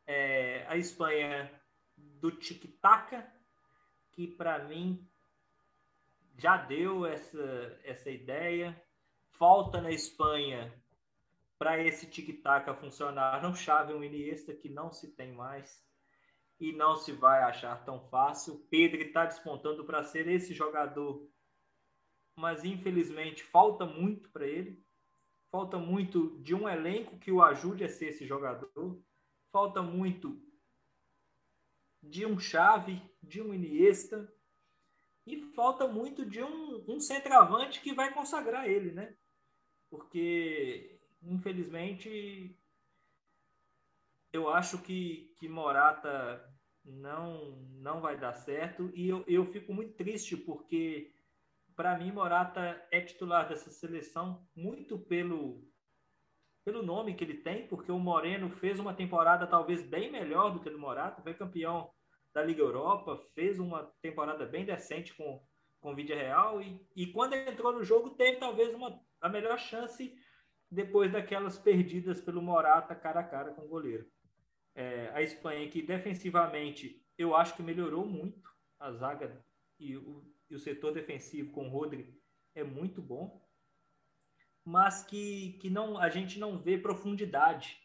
[0.06, 1.50] É, a Espanha
[1.96, 3.24] do tic-tac,
[4.12, 5.08] que para mim
[6.38, 8.83] já deu essa, essa ideia.
[9.38, 10.74] Falta na Espanha
[11.58, 15.84] para esse tic-tac funcionar não chave um Iniesta que não se tem mais
[16.60, 18.66] e não se vai achar tão fácil.
[18.70, 21.28] Pedro está despontando para ser esse jogador,
[22.36, 24.84] mas infelizmente falta muito para ele.
[25.52, 29.02] Falta muito de um elenco que o ajude a ser esse jogador.
[29.52, 30.42] Falta muito
[32.02, 34.32] de um chave, de um Iniesta
[35.26, 39.16] e falta muito de um, um centroavante que vai consagrar ele, né?
[39.94, 42.58] Porque, infelizmente,
[44.32, 46.44] eu acho que, que Morata
[46.84, 48.92] não, não vai dar certo.
[48.96, 51.14] E eu, eu fico muito triste porque,
[51.76, 55.64] para mim, Morata é titular dessa seleção muito pelo,
[56.66, 60.60] pelo nome que ele tem, porque o Moreno fez uma temporada talvez bem melhor do
[60.60, 61.94] que a do Morata, foi campeão
[62.34, 65.40] da Liga Europa, fez uma temporada bem decente com,
[65.80, 70.14] com Vídeo Real e, e quando entrou no jogo teve talvez uma, a melhor chance
[70.70, 74.06] depois daquelas perdidas pelo Morata cara a cara com o goleiro.
[74.76, 79.42] É, a Espanha que defensivamente eu acho que melhorou muito a zaga
[79.80, 82.22] e o, e o setor defensivo com o Rodri
[82.54, 83.42] é muito bom,
[84.66, 87.80] mas que, que não a gente não vê profundidade.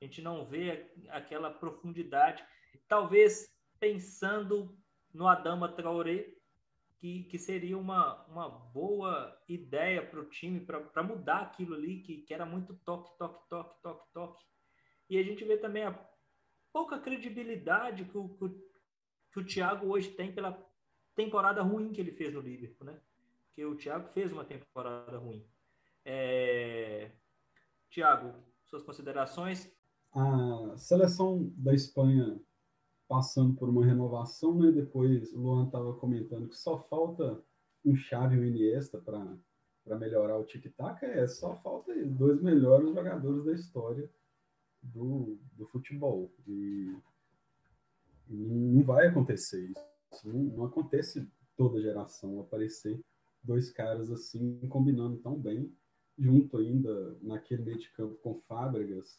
[0.00, 2.44] A gente não vê aquela profundidade.
[2.86, 4.78] Talvez pensando
[5.12, 6.37] no Adama Traoré,
[6.98, 12.18] que, que seria uma, uma boa ideia para o time, para mudar aquilo ali, que,
[12.18, 14.44] que era muito toque, toque, toque, toque, toque.
[15.08, 15.98] E a gente vê também a
[16.72, 18.28] pouca credibilidade que o,
[19.32, 20.58] que o Thiago hoje tem pela
[21.14, 23.00] temporada ruim que ele fez no Liverpool, né?
[23.46, 25.44] Porque o Thiago fez uma temporada ruim.
[26.04, 27.12] É...
[27.90, 28.34] Thiago,
[28.64, 29.72] suas considerações?
[30.12, 32.40] A seleção da Espanha
[33.08, 34.70] passando por uma renovação, né?
[34.70, 37.42] Depois o Luan estava comentando que só falta
[37.84, 42.92] um chave e um Iniesta para melhorar o tic-tac, é só falta isso, dois melhores
[42.94, 44.10] jogadores da história
[44.82, 46.30] do, do futebol.
[46.46, 46.94] E
[48.28, 50.28] não vai acontecer isso.
[50.28, 53.00] Não, não acontece toda geração aparecer
[53.42, 55.72] dois caras assim combinando tão bem,
[56.18, 59.18] junto ainda naquele meio de campo com Fábregas,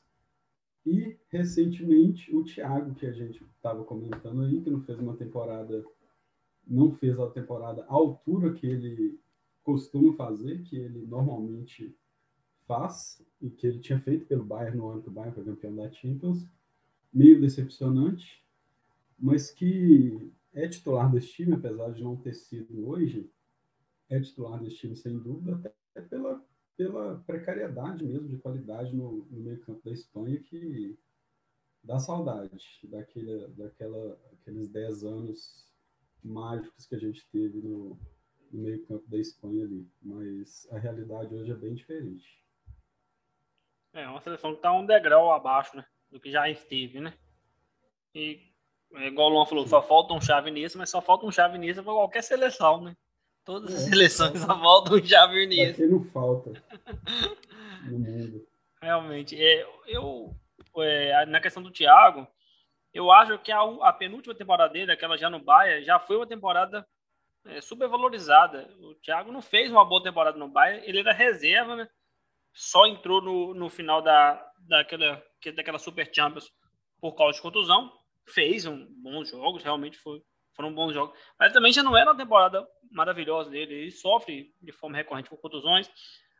[0.89, 5.85] e, recentemente, o Thiago, que a gente estava comentando aí, que não fez uma temporada,
[6.65, 9.19] não fez a temporada à altura que ele
[9.63, 11.95] costuma fazer, que ele normalmente
[12.67, 15.75] faz, e que ele tinha feito pelo Bayern no ano que o Bayern foi campeão
[15.75, 16.47] da Champions,
[17.13, 18.43] meio decepcionante,
[19.17, 23.29] mas que é titular desse time, apesar de não ter sido hoje,
[24.09, 25.55] é titular desse time sem dúvida,
[25.93, 26.43] até pela
[26.79, 30.97] pela precariedade mesmo de qualidade no, no meio campo da Espanha que
[31.83, 35.69] dá saudade daquele, daquela, aqueles 10 anos
[36.23, 37.99] mágicos que a gente teve no,
[38.49, 39.91] no meio campo da Espanha ali.
[40.01, 42.41] Mas a realidade hoje é bem diferente.
[43.91, 47.13] É uma seleção que está um degrau abaixo né, do que já esteve, né?
[48.15, 48.53] E
[48.93, 49.71] é igual o Luan falou, Sim.
[49.71, 52.95] só falta um chave nisso, mas só falta um chave nisso para qualquer seleção, né?
[53.49, 55.71] Todas as é, seleções só voltam já Vernier.
[55.71, 56.51] Aqui não falta
[57.83, 58.47] no mundo.
[58.79, 59.43] Realmente.
[59.43, 60.35] É, eu,
[60.77, 62.27] é, na questão do Thiago,
[62.93, 66.27] eu acho que a, a, penúltima temporada dele, aquela já no Bahia, já foi uma
[66.27, 66.87] temporada
[67.43, 68.69] é, supervalorizada.
[68.81, 71.89] O Thiago não fez uma boa temporada no Bahia, ele era reserva, né?
[72.53, 75.23] Só entrou no, no final da, daquela,
[75.55, 76.53] daquela Super Champions
[77.01, 77.91] por causa de contusão.
[78.27, 80.21] Fez um, bons jogos, realmente foi,
[80.53, 81.17] foram bons jogos.
[81.39, 83.73] Mas também já não era uma temporada maravilhosa dele.
[83.73, 85.89] Ele sofre de forma recorrente com contusões.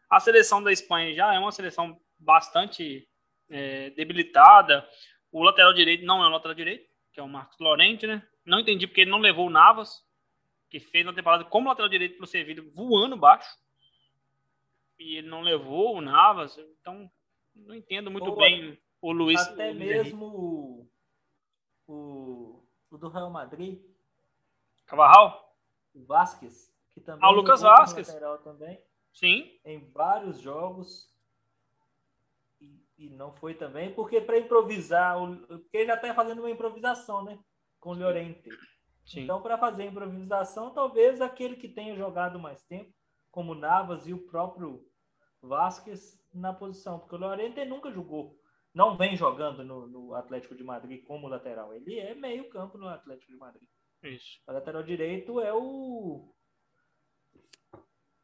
[0.10, 3.08] A seleção da Espanha já é uma seleção bastante
[3.50, 4.88] é, debilitada.
[5.32, 8.26] O lateral direito não é o lateral direito, que é o Marcos Lorente, né?
[8.46, 10.04] Não entendi porque ele não levou o Navas.
[10.70, 13.50] que fez na temporada como lateral direito pelo Sevilha, voando baixo.
[14.98, 16.58] E ele não levou o Navas.
[16.80, 17.10] Então,
[17.56, 19.40] não entendo muito bem o Luiz.
[19.42, 20.90] Até o mesmo o,
[21.88, 23.80] o, o, do Real Madrid.
[24.86, 25.49] Cavarral?
[25.94, 26.74] O Vasquez.
[26.92, 28.14] Que também ah, o Lucas Vasquez.
[28.44, 28.82] Também,
[29.14, 29.60] Sim.
[29.66, 31.10] Em vários jogos.
[32.62, 37.24] E, e não foi também, porque para improvisar, porque ele já está fazendo uma improvisação,
[37.24, 37.40] né?
[37.80, 38.50] Com o Llorente.
[39.06, 39.22] Sim.
[39.22, 42.94] Então, para fazer improvisação, talvez aquele que tenha jogado mais tempo,
[43.32, 44.86] como Navas e o próprio
[45.42, 48.40] Vasquez na posição, porque o Llorente nunca jogou,
[48.74, 51.74] não vem jogando no, no, Atlético de Madrid como lateral.
[51.74, 53.68] Ele é meio campo no Atlético de Madrid.
[54.04, 54.40] Isso.
[54.48, 56.34] O lateral direito é o,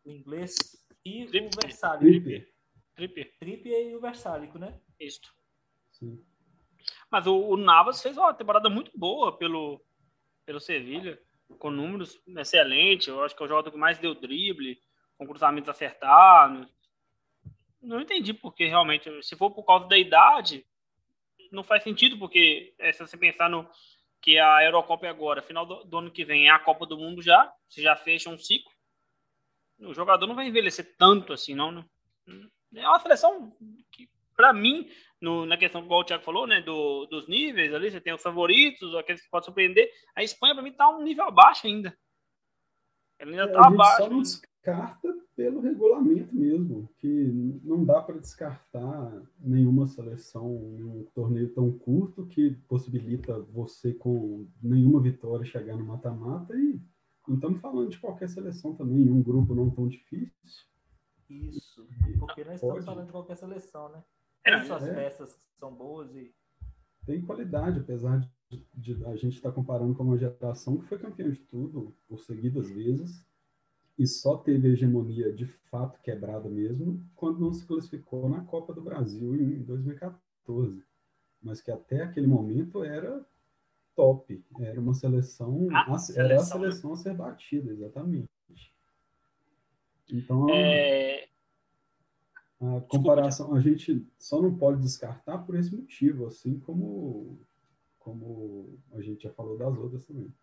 [0.04, 0.56] o inglês
[1.04, 2.06] e Trip, o Versálico.
[2.96, 3.38] Trippier.
[3.40, 4.80] Trippier e o Versálico, né?
[5.00, 5.34] Isso.
[5.92, 6.24] Sim.
[7.10, 9.84] Mas o, o Navas fez uma temporada muito boa pelo,
[10.46, 11.22] pelo Sevilha,
[11.60, 13.08] com números excelentes.
[13.08, 14.82] Eu acho que é o jogador que mais deu drible,
[15.18, 16.68] com cruzamentos acertados.
[17.82, 20.66] Não entendi porque realmente, se for por causa da idade,
[21.52, 23.70] não faz sentido, porque é, se você pensar no
[24.26, 26.98] que a Eurocopa é agora, final do, do ano que vem é a Copa do
[26.98, 28.72] Mundo já, você já fecha um ciclo.
[29.80, 31.72] O jogador não vai envelhecer tanto assim, não.
[31.72, 31.86] Né?
[32.74, 33.56] É uma seleção
[33.92, 34.90] que, para mim,
[35.22, 38.24] no, na questão, igual o Thiago falou, né, do, dos níveis ali, você tem os
[38.24, 39.92] favoritos, aqueles que podem surpreender.
[40.16, 41.96] A Espanha, para mim, está um nível abaixo ainda.
[43.20, 43.98] Ela ainda é, abaixo.
[43.98, 51.04] Só não descarta pelo regulamento mesmo, que não dá para descartar nenhuma seleção em um
[51.14, 56.56] torneio tão curto que possibilita você, com nenhuma vitória, chegar no mata-mata.
[56.56, 56.82] E
[57.28, 60.32] não estamos falando de qualquer seleção também, um grupo não tão difícil.
[61.30, 61.86] Isso,
[62.20, 64.04] porque nós estamos falando de qualquer seleção, né?
[64.44, 64.94] Tem suas é.
[64.94, 66.34] peças que são boas e.
[67.06, 68.20] Tem qualidade, apesar
[68.50, 71.96] de, de a gente estar tá comparando com uma geração que foi campeã de tudo
[72.08, 73.26] por seguidas vezes
[73.98, 78.82] e só teve hegemonia de fato quebrada mesmo quando não se classificou na Copa do
[78.82, 80.84] Brasil em 2014.
[81.42, 83.26] Mas que até aquele momento era
[83.96, 86.96] top, era uma seleção, a, a seleção era a seleção né?
[86.96, 88.30] a ser batida, exatamente.
[90.12, 91.28] Então, é...
[92.62, 97.38] A comparação, a gente só não pode descartar por esse motivo, assim como,
[98.00, 100.34] como a gente já falou das outras também.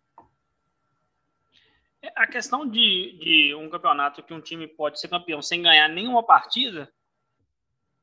[2.03, 5.87] É, a questão de, de um campeonato que um time pode ser campeão sem ganhar
[5.87, 6.91] nenhuma partida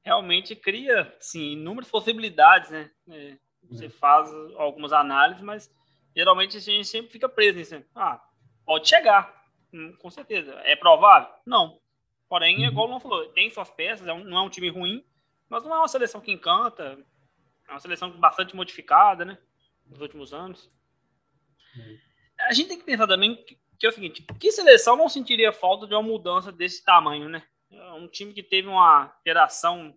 [0.03, 2.91] realmente cria, sim, inúmeras possibilidades, né?
[3.11, 3.37] É,
[3.71, 3.91] você é.
[3.91, 5.71] faz algumas análises, mas
[6.17, 7.85] geralmente a gente sempre fica preso nisso.
[7.95, 8.19] Ah,
[8.65, 10.55] pode chegar, hum, com certeza.
[10.65, 11.29] É provável?
[11.45, 11.79] Não.
[12.27, 12.71] Porém, uhum.
[12.71, 15.05] igual o Luan falou, tem suas peças, é não é um time ruim,
[15.47, 16.99] mas não é uma seleção que encanta.
[17.69, 19.37] É uma seleção bastante modificada, né?
[19.87, 20.71] Nos últimos anos.
[21.77, 21.99] Uhum.
[22.41, 23.45] A gente tem que pensar também
[23.81, 27.43] que, é o seguinte: que seleção não sentiria falta de uma mudança desse tamanho, né?
[27.71, 29.97] É um time que teve uma geração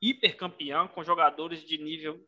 [0.00, 2.22] hipercampeã, com jogadores de nível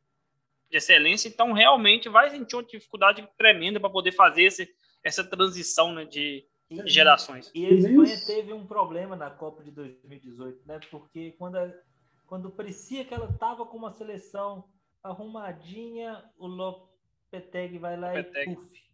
[0.71, 4.69] de excelência, então realmente vai sentir uma dificuldade tremenda para poder fazer esse,
[5.03, 6.47] essa transição né, de,
[6.85, 7.51] gerações.
[7.55, 10.81] E a Espanha teve um problema na Copa de 2018, né?
[10.91, 11.73] Porque quando, a,
[12.27, 14.65] quando parecia que ela estava com uma seleção
[15.03, 18.53] arrumadinha, o Lopetegui vai lá Lopetegui.
[18.53, 18.88] e puf,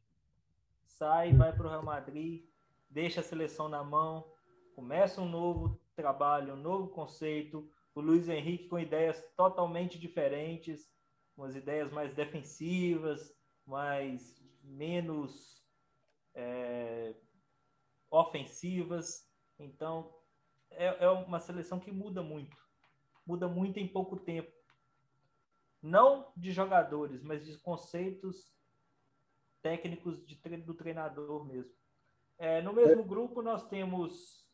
[0.94, 2.44] sai, vai para o Real Madrid,
[2.88, 4.33] deixa a seleção na mão,
[4.74, 7.68] começa um novo trabalho, um novo conceito.
[7.94, 10.92] O Luiz Henrique com ideias totalmente diferentes,
[11.37, 15.64] umas ideias mais defensivas, mais menos
[16.35, 17.14] é,
[18.11, 19.28] ofensivas.
[19.59, 20.12] Então,
[20.70, 22.57] é, é uma seleção que muda muito.
[23.26, 24.52] Muda muito em pouco tempo.
[25.83, 28.54] Não de jogadores, mas de conceitos
[29.64, 31.72] técnicos de, do treinador mesmo.
[32.37, 33.07] É, no mesmo é.
[33.07, 34.46] grupo, nós temos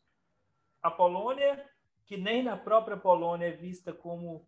[0.81, 1.69] a Polônia,
[2.05, 4.47] que nem na própria Polônia é vista como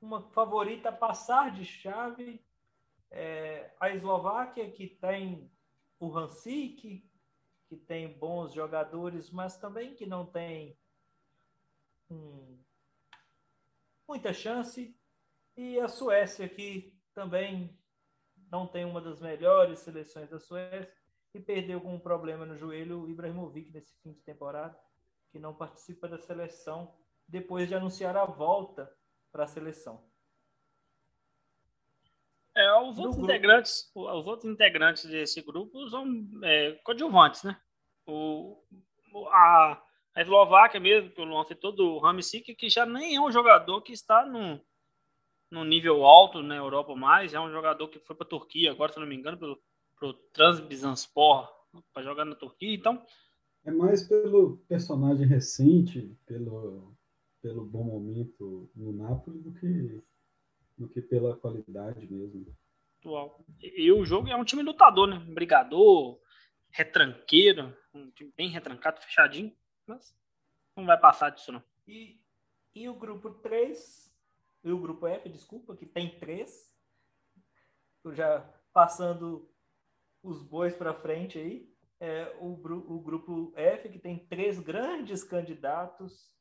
[0.00, 2.40] uma favorita a passar de chave.
[3.10, 5.50] É, a Eslováquia, que tem
[5.98, 7.04] o Hansik,
[7.68, 10.78] que tem bons jogadores, mas também que não tem
[12.08, 12.56] hum,
[14.06, 14.96] muita chance.
[15.56, 17.76] E a Suécia, que também
[18.52, 20.92] não tem uma das melhores seleções da Suécia
[21.32, 24.78] e perdeu com um problema no joelho o Ibrahimovic nesse fim de temporada,
[25.30, 26.94] que não participa da seleção
[27.26, 28.94] depois de anunciar a volta
[29.32, 30.04] para a seleção.
[32.54, 36.06] É, os outros integrantes, os outros integrantes desse grupo são
[36.44, 37.58] é, coadjuvantes, né?
[38.06, 38.62] O,
[39.30, 39.82] a,
[40.14, 43.80] a Eslováquia mesmo, que o Luan citou, do Ramsik, que já nem é um jogador
[43.80, 44.62] que está no,
[45.52, 48.90] no nível alto na Europa mais, é um jogador que foi para a Turquia agora,
[48.90, 49.60] se não me engano, pelo
[49.94, 51.46] pro Transbizanspor
[51.92, 52.74] para jogar na Turquia.
[52.74, 53.04] Então.
[53.64, 56.96] É mais pelo personagem recente, pelo,
[57.42, 60.02] pelo bom momento no Napoli, do que,
[60.76, 62.46] do que pela qualidade mesmo.
[62.98, 63.44] Atual.
[63.60, 65.18] E, e o jogo é um time lutador, né?
[65.18, 66.18] Brigador,
[66.70, 69.54] retranqueiro, um time bem retrancado, fechadinho,
[69.86, 70.16] mas
[70.74, 71.62] não vai passar disso, não.
[71.86, 72.18] E,
[72.74, 74.11] e o grupo 3,
[74.64, 76.72] e o grupo F, desculpa, que tem três,
[78.12, 78.40] já
[78.72, 79.50] passando
[80.22, 86.32] os bois para frente aí, é, o, o, grupo F, que tem três grandes candidatos,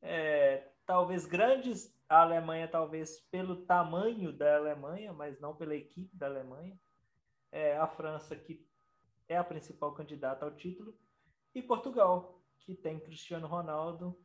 [0.00, 6.26] é, talvez grandes, a Alemanha talvez pelo tamanho da Alemanha, mas não pela equipe da
[6.26, 6.78] Alemanha,
[7.50, 8.66] é, a França, que
[9.28, 10.96] é a principal candidata ao título,
[11.54, 14.18] e Portugal, que tem Cristiano Ronaldo,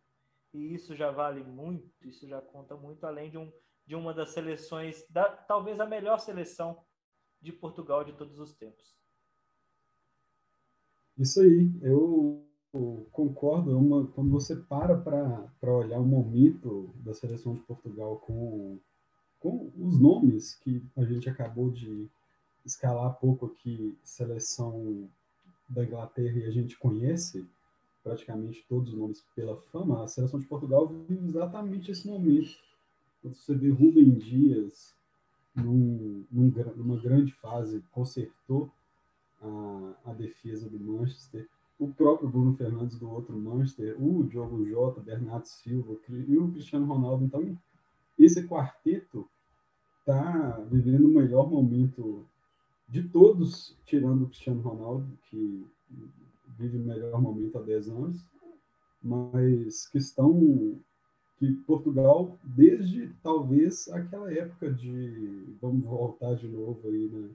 [0.54, 3.52] e isso já vale muito, isso já conta muito, além de, um,
[3.86, 6.84] de uma das seleções, da, talvez a melhor seleção
[7.42, 8.96] de Portugal de todos os tempos.
[11.18, 12.48] Isso aí, eu
[13.12, 13.72] concordo.
[13.72, 18.80] É uma, quando você para para olhar o momento da seleção de Portugal com,
[19.40, 22.10] com os nomes que a gente acabou de
[22.66, 25.10] escalar pouco aqui, seleção
[25.70, 27.48] da Inglaterra e a gente conhece
[28.08, 32.56] praticamente todos os nomes pela fama, a seleção de Portugal vive exatamente esse momento.
[33.22, 34.96] Quando você vê Rubem Dias
[35.54, 38.72] num, num, numa grande fase, consertou
[39.42, 45.02] a, a defesa do Manchester, o próprio Bruno Fernandes do outro Manchester, o Diogo Jota,
[45.02, 47.26] Bernardo Silva e o Cristiano Ronaldo.
[47.26, 47.58] Então,
[48.18, 49.28] esse quarteto
[50.00, 52.26] está vivendo o melhor momento
[52.88, 55.68] de todos, tirando o Cristiano Ronaldo, que
[56.58, 58.26] vive melhor momento há 10 anos,
[59.02, 60.80] mas que estão
[61.38, 67.30] que Portugal, desde talvez aquela época de, vamos voltar de novo aí né,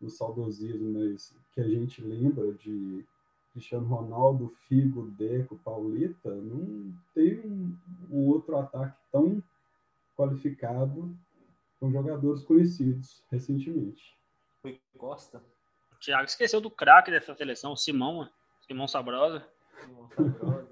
[0.00, 3.04] no saudosismo, mas que a gente lembra de
[3.52, 7.76] Cristiano Ronaldo, Figo, Deco, Paulita, não tem um,
[8.10, 9.42] um outro ataque tão
[10.16, 11.14] qualificado
[11.80, 14.16] com jogadores conhecidos recentemente.
[14.62, 15.42] Foi Costa.
[15.92, 18.28] O Thiago esqueceu do craque dessa seleção, o Simão,
[18.66, 19.44] Simão Sabrosa.
[19.80, 20.68] Simão Sabrosa.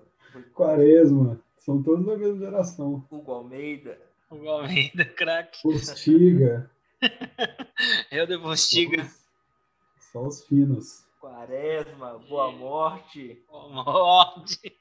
[0.54, 1.40] Quaresma.
[1.58, 3.04] São todos da mesma geração.
[3.10, 3.98] Hugo Almeida.
[4.30, 5.60] Hugo Almeida, craque.
[5.62, 6.70] Postiga.
[8.10, 9.06] Eu de Postiga.
[10.12, 11.04] Só os finos.
[11.20, 13.42] Quaresma, Boa Morte.
[13.48, 14.76] Boa Morte.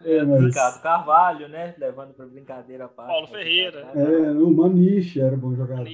[0.00, 0.44] É, mas...
[0.44, 1.74] Ricardo Carvalho, né?
[1.76, 3.10] Levando para brincadeira a parte.
[3.10, 3.80] Paulo Ferreira.
[3.94, 5.84] É, o Maniche era bom jogador.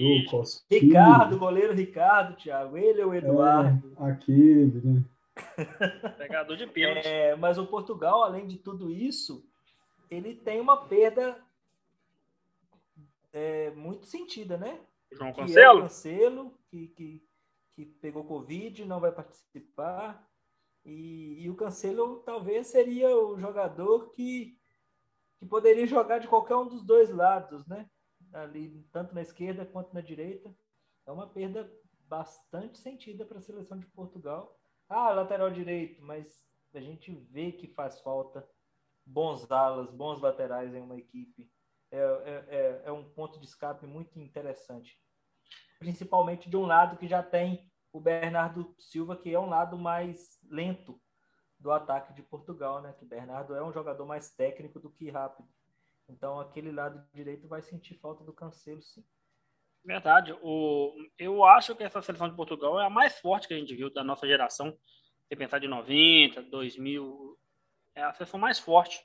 [0.70, 2.76] Ricardo, goleiro Ricardo, Thiago.
[2.76, 3.96] Ele ou o Eduardo?
[3.98, 5.02] É, aquele, né?
[6.16, 7.06] Pegador de pênalti.
[7.06, 9.46] É, mas o Portugal, além de tudo isso,
[10.10, 11.42] ele tem uma perda
[13.32, 14.80] é, muito sentida, né?
[15.12, 15.78] João Cancelo?
[15.78, 17.22] É Cancelo, que, que
[17.74, 20.26] que pegou Covid, não vai participar.
[20.84, 24.56] E, e, o Cancelo talvez seria o jogador que,
[25.38, 27.88] que poderia jogar de qualquer um dos dois lados, né?
[28.32, 30.54] Ali, tanto na esquerda quanto na direita.
[31.06, 31.70] É uma perda
[32.06, 34.58] bastante sentida para a seleção de Portugal.
[34.88, 38.48] Ah, lateral direito, mas a gente vê que faz falta
[39.06, 41.50] bons alas, bons laterais em uma equipe.
[41.90, 44.98] É, é, é, é um ponto de escape muito interessante
[45.84, 50.38] principalmente de um lado que já tem o Bernardo Silva, que é um lado mais
[50.50, 50.98] lento
[51.58, 52.94] do ataque de Portugal, né?
[52.98, 55.46] Que Bernardo é um jogador mais técnico do que rápido.
[56.08, 59.04] Então, aquele lado direito vai sentir falta do Cancelo, sim.
[59.84, 60.34] Verdade.
[60.42, 63.74] O, eu acho que essa seleção de Portugal é a mais forte que a gente
[63.74, 64.76] viu da nossa geração.
[65.28, 67.38] Se pensar de 90, 2000,
[67.94, 69.04] é a seleção mais forte.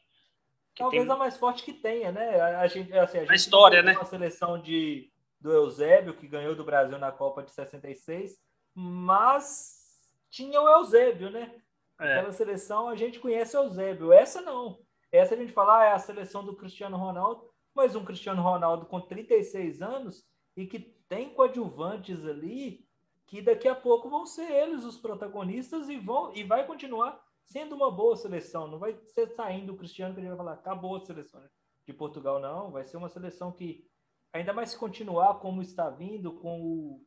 [0.75, 1.11] Talvez tem...
[1.11, 2.39] a mais forte que tenha, né?
[2.39, 3.93] A gente, assim, a gente história, né?
[3.93, 8.37] Uma seleção de do Eusébio, que ganhou do Brasil na Copa de 66,
[8.73, 11.55] mas tinha o Eusébio, né?
[11.99, 12.17] É.
[12.17, 14.11] Aquela seleção a gente conhece o Eusébio.
[14.11, 14.79] Essa não.
[15.11, 18.85] Essa a gente fala ah, é a seleção do Cristiano Ronaldo, mas um Cristiano Ronaldo
[18.85, 20.25] com 36 anos
[20.59, 22.85] e que tem coadjuvantes ali
[23.25, 27.75] que daqui a pouco vão ser eles os protagonistas e vão e vai continuar sendo
[27.75, 28.67] uma boa seleção.
[28.67, 31.41] Não vai ser saindo o Cristiano que gente vai falar acabou a seleção
[31.85, 32.71] de Portugal, não.
[32.71, 33.87] Vai ser uma seleção que
[34.33, 37.03] ainda mais se continuar como está vindo, com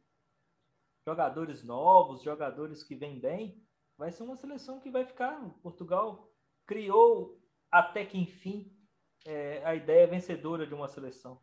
[1.07, 3.61] jogadores novos, jogadores que vêm bem,
[3.98, 5.38] vai ser uma seleção que vai ficar.
[5.62, 6.32] Portugal
[6.64, 7.38] criou
[7.70, 8.72] até que enfim
[9.26, 11.40] é, a ideia vencedora de uma seleção.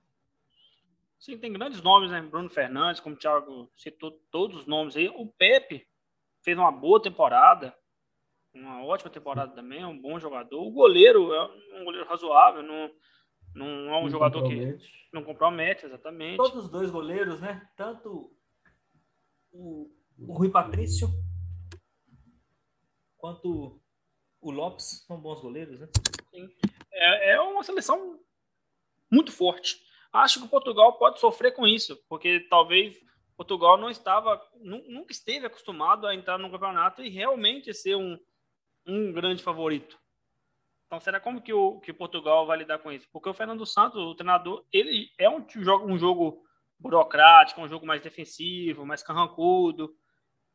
[1.20, 2.22] Sim, tem grandes nomes, né?
[2.22, 5.10] Bruno Fernandes, como o Thiago citou todos os nomes aí.
[5.10, 5.86] O Pepe
[6.42, 7.76] fez uma boa temporada,
[8.54, 10.66] uma ótima temporada também, é um bom jogador.
[10.66, 12.90] O goleiro é um goleiro razoável, não,
[13.54, 14.88] não é um não jogador compromete.
[14.88, 16.38] que não compromete, exatamente.
[16.38, 17.70] Todos os dois goleiros, né?
[17.76, 18.34] Tanto
[19.52, 21.10] o, o Rui Patrício
[23.18, 23.82] quanto
[24.40, 25.90] o Lopes são bons goleiros, né?
[26.32, 26.50] Sim.
[26.94, 28.18] É, é uma seleção
[29.12, 29.89] muito forte.
[30.12, 33.00] Acho que Portugal pode sofrer com isso, porque talvez
[33.38, 38.20] Portugal não estava, nunca esteve acostumado a entrar no campeonato e realmente ser um,
[38.86, 39.98] um grande favorito.
[40.88, 43.08] Então, será como que o que Portugal vai lidar com isso?
[43.14, 46.44] Porque o Fernando Santos, o treinador, ele é um jogo, um jogo
[46.80, 49.96] burocrático, um jogo mais defensivo, mais carrancudo.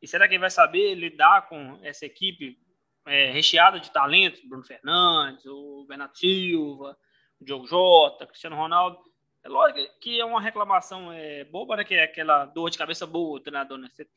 [0.02, 2.58] E será que ele vai saber lidar com essa equipe
[3.06, 4.40] é, recheada de talentos?
[4.44, 6.98] Bruno Fernandes, o Bernardo Silva,
[7.40, 8.98] o Diogo Jota, Cristiano Ronaldo.
[9.44, 11.84] É lógico que é uma reclamação é, boba, né?
[11.84, 13.88] Que é aquela dor de cabeça boa, treinador, né?
[13.92, 14.08] Você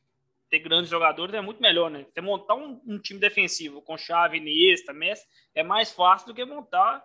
[0.48, 2.06] ter grandes jogadores é muito melhor, né?
[2.10, 6.42] Você montar um, um time defensivo com Chave, Iniesta, Messi, é mais fácil do que
[6.46, 7.04] montar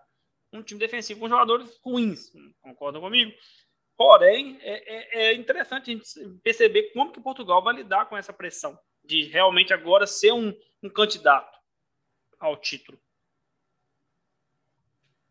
[0.54, 2.32] um time defensivo com jogadores ruins.
[2.62, 3.34] Concordam comigo?
[3.98, 8.32] Porém, é, é, é, interessante a gente perceber como que Portugal vai lidar com essa
[8.32, 11.60] pressão de realmente agora ser um, um candidato
[12.40, 12.98] ao título.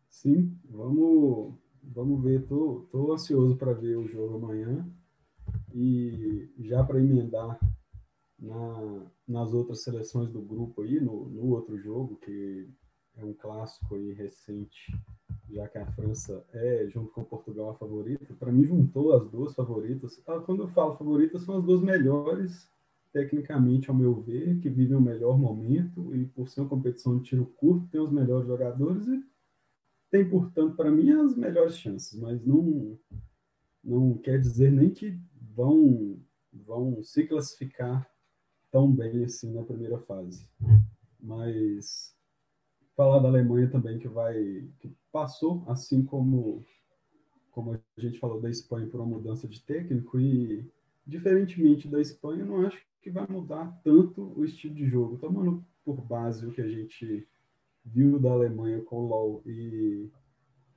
[0.09, 1.55] Sim, vamos,
[1.93, 2.45] vamos ver.
[2.47, 4.85] Tô, tô ansioso para ver o jogo amanhã
[5.73, 7.59] e já para emendar
[8.37, 12.67] na, nas outras seleções do grupo aí, no, no outro jogo que
[13.15, 14.91] é um clássico aí recente
[15.49, 19.53] já que a França é, junto com Portugal, a favorita, para mim juntou as duas
[19.53, 20.21] favoritas.
[20.27, 22.67] Ah, quando eu falo favoritas, são as duas melhores,
[23.11, 27.23] tecnicamente, ao meu ver, que vivem o melhor momento e, por ser uma competição de
[27.23, 29.23] tiro curto, tem os melhores jogadores e
[30.13, 32.99] tem, portanto, para mim, as melhores chances, mas não,
[33.83, 35.19] não quer dizer nem que
[35.55, 36.21] vão,
[36.53, 38.07] vão se classificar
[38.69, 40.47] tão bem assim na primeira fase.
[41.19, 42.15] Mas
[42.95, 46.63] falar da Alemanha também que vai que passou assim como
[47.49, 50.71] como a gente falou da Espanha por uma mudança de técnico e
[51.07, 55.65] diferentemente da Espanha eu não acho que vai mudar tanto o estilo de jogo tomando
[55.83, 57.27] por base o que a gente
[57.85, 60.09] viu da Alemanha com o LoL e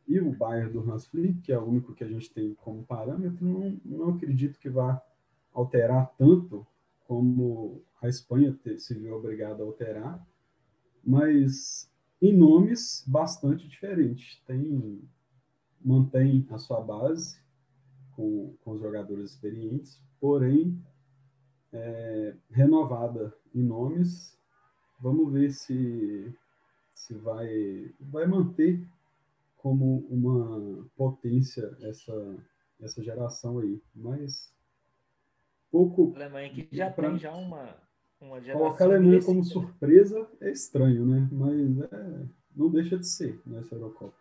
[0.07, 2.85] e o Bayern do Hans Flick, que é o único que a gente tem como
[2.85, 5.03] parâmetro, não, não acredito que vá
[5.53, 6.65] alterar tanto
[7.07, 10.25] como a Espanha se viu obrigada a alterar,
[11.05, 11.91] mas
[12.21, 14.41] em nomes bastante diferentes.
[14.47, 15.03] Tem,
[15.85, 17.41] mantém a sua base
[18.15, 20.81] com, com os jogadores experientes, porém
[21.73, 24.37] é, renovada em nomes.
[25.01, 26.35] Vamos ver se,
[27.07, 28.85] se vai, vai manter
[29.57, 32.37] como uma potência essa,
[32.81, 33.81] essa geração aí.
[33.95, 34.53] Mas
[35.71, 36.13] pouco.
[36.15, 37.11] A Alemanha que já pra...
[37.11, 37.77] tem já uma,
[38.21, 38.67] uma geração.
[38.67, 41.29] Colocar a Alemanha como surpresa é estranho, né?
[41.31, 42.27] Mas é,
[42.57, 44.17] não deixa de ser nessa Eurocopa.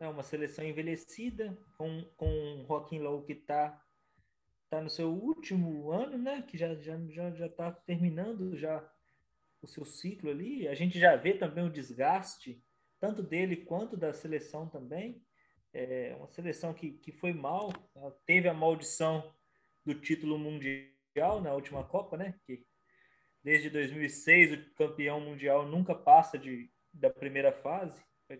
[0.00, 3.80] É uma seleção envelhecida, com, com o Joaquim Low que está
[4.68, 6.42] tá no seu último ano, né?
[6.42, 8.82] Que já já já já está terminando já
[9.62, 10.68] o seu ciclo ali.
[10.68, 12.62] A gente já vê também o desgaste
[12.98, 15.22] tanto dele quanto da seleção também.
[15.72, 17.72] É uma seleção que, que foi mal,
[18.26, 19.34] teve a maldição
[19.84, 22.38] do título mundial na última Copa, né?
[22.44, 22.64] Que
[23.42, 28.02] desde 2006 o campeão mundial nunca passa de, da primeira fase.
[28.26, 28.38] Foi,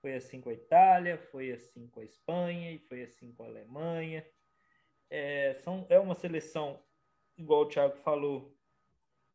[0.00, 3.46] foi assim com a Itália, foi assim com a Espanha e foi assim com a
[3.46, 4.26] Alemanha.
[5.10, 6.82] É, são, é uma seleção,
[7.36, 8.57] igual o Thiago falou,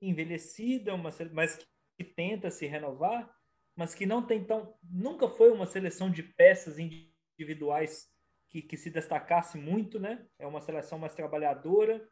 [0.08, 1.66] envelhecida, uma, mas que,
[1.98, 3.34] que tenta se renovar,
[3.76, 4.78] mas que não tem tão.
[4.84, 8.08] Nunca foi uma seleção de peças individuais
[8.50, 10.26] que, que se destacasse muito, né?
[10.38, 12.08] É uma seleção mais trabalhadora,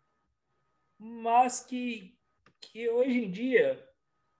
[0.97, 2.17] mas que,
[2.59, 3.87] que hoje em dia,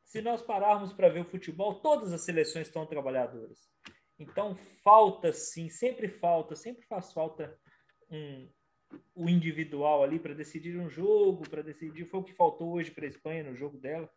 [0.03, 3.69] se nós pararmos para ver o futebol, todas as seleções estão trabalhadoras.
[4.17, 7.59] Então falta sim, sempre falta, sempre faz falta
[8.09, 8.51] um,
[9.15, 12.05] o individual ali para decidir um jogo, para decidir.
[12.05, 14.09] Foi o que faltou hoje para a Espanha no jogo dela.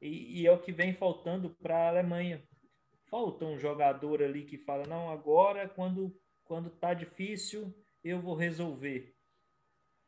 [0.00, 2.42] E, e, é o que vem faltando para a Alemanha.
[3.08, 6.14] Falta um jogador ali que fala: não, agora, quando
[6.46, 9.14] quando tá difícil, eu vou resolver.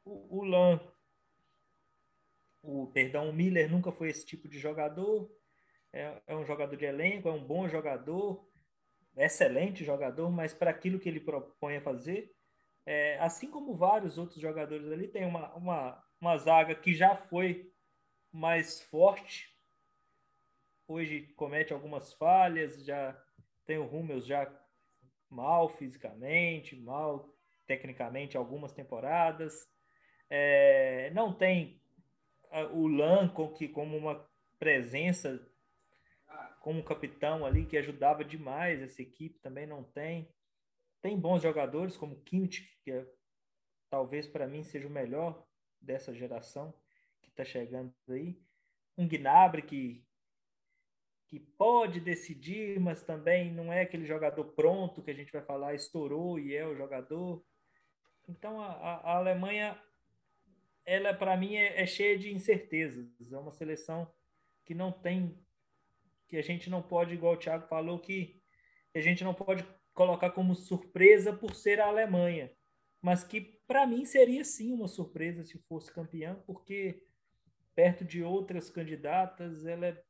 [0.04, 0.80] O, o Lan,
[2.62, 5.30] o, perdão, o Miller nunca foi esse tipo de jogador.
[5.92, 8.46] É, é um jogador de elenco, é um bom jogador,
[9.16, 12.32] excelente jogador, mas para aquilo que ele propõe a fazer,
[12.88, 17.70] é, assim como vários outros jogadores ali, tem uma, uma, uma zaga que já foi
[18.32, 19.54] mais forte,
[20.86, 23.14] hoje comete algumas falhas, já
[23.66, 24.50] tem o Rummels já
[25.28, 27.28] mal fisicamente, mal
[27.66, 29.70] tecnicamente algumas temporadas.
[30.30, 31.82] É, não tem
[32.72, 34.26] o Lanco que como uma
[34.58, 35.46] presença
[36.62, 40.26] como capitão ali que ajudava demais essa equipe também não tem.
[41.00, 43.06] Tem bons jogadores como Kimmich, que é,
[43.90, 45.46] talvez para mim seja o melhor
[45.80, 46.74] dessa geração
[47.22, 48.40] que está chegando aí.
[48.96, 50.08] Um Gnabry que
[51.28, 55.74] que pode decidir, mas também não é aquele jogador pronto que a gente vai falar,
[55.74, 57.44] estourou e é o jogador.
[58.26, 59.78] Então a, a Alemanha,
[60.86, 63.30] ela para mim é, é, cheia de incertezas.
[63.30, 64.10] É uma seleção
[64.64, 65.38] que não tem,
[66.26, 68.42] que a gente não pode, igual o Thiago falou, que
[68.94, 69.62] a gente não pode
[69.98, 72.52] colocar como surpresa por ser a Alemanha,
[73.02, 77.02] mas que para mim seria sim uma surpresa se fosse campeã, porque
[77.74, 80.04] perto de outras candidatas ela é,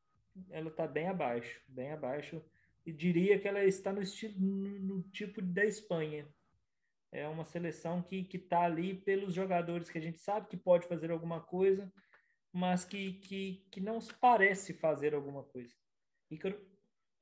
[0.51, 2.45] ela está bem abaixo, bem abaixo
[2.85, 6.29] e diria que ela está no estilo no, no tipo da Espanha,
[7.11, 11.11] é uma seleção que está ali pelos jogadores que a gente sabe que pode fazer
[11.11, 11.91] alguma coisa,
[12.53, 15.75] mas que, que, que não parece fazer alguma coisa.
[16.31, 16.61] Ícaro?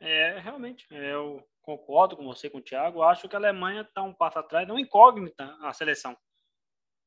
[0.01, 3.03] É, realmente, eu concordo com você, com o Thiago.
[3.03, 6.17] Acho que a Alemanha está um passo atrás, não incógnita a seleção.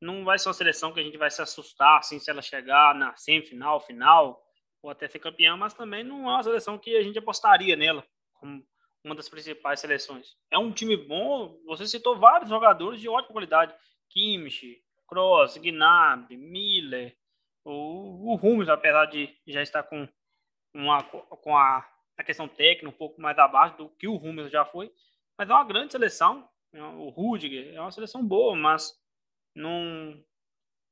[0.01, 2.93] Não vai ser uma seleção que a gente vai se assustar assim, se ela chegar
[2.93, 4.41] na semifinal, final,
[4.81, 8.05] ou até ser campeã, mas também não é uma seleção que a gente apostaria nela
[8.33, 8.63] como
[9.03, 10.35] uma das principais seleções.
[10.51, 13.73] É um time bom, você citou vários jogadores de ótima qualidade.
[14.09, 17.15] Kimmich, Kroos, Gnabry, Miller,
[17.63, 20.07] o, o Hummels, apesar de já estar com,
[20.73, 21.85] uma, com a,
[22.19, 24.91] a questão técnica um pouco mais abaixo do que o Hummels já foi,
[25.37, 26.49] mas é uma grande seleção.
[26.73, 28.93] É, o Rudiger é uma seleção boa, mas
[29.55, 30.21] não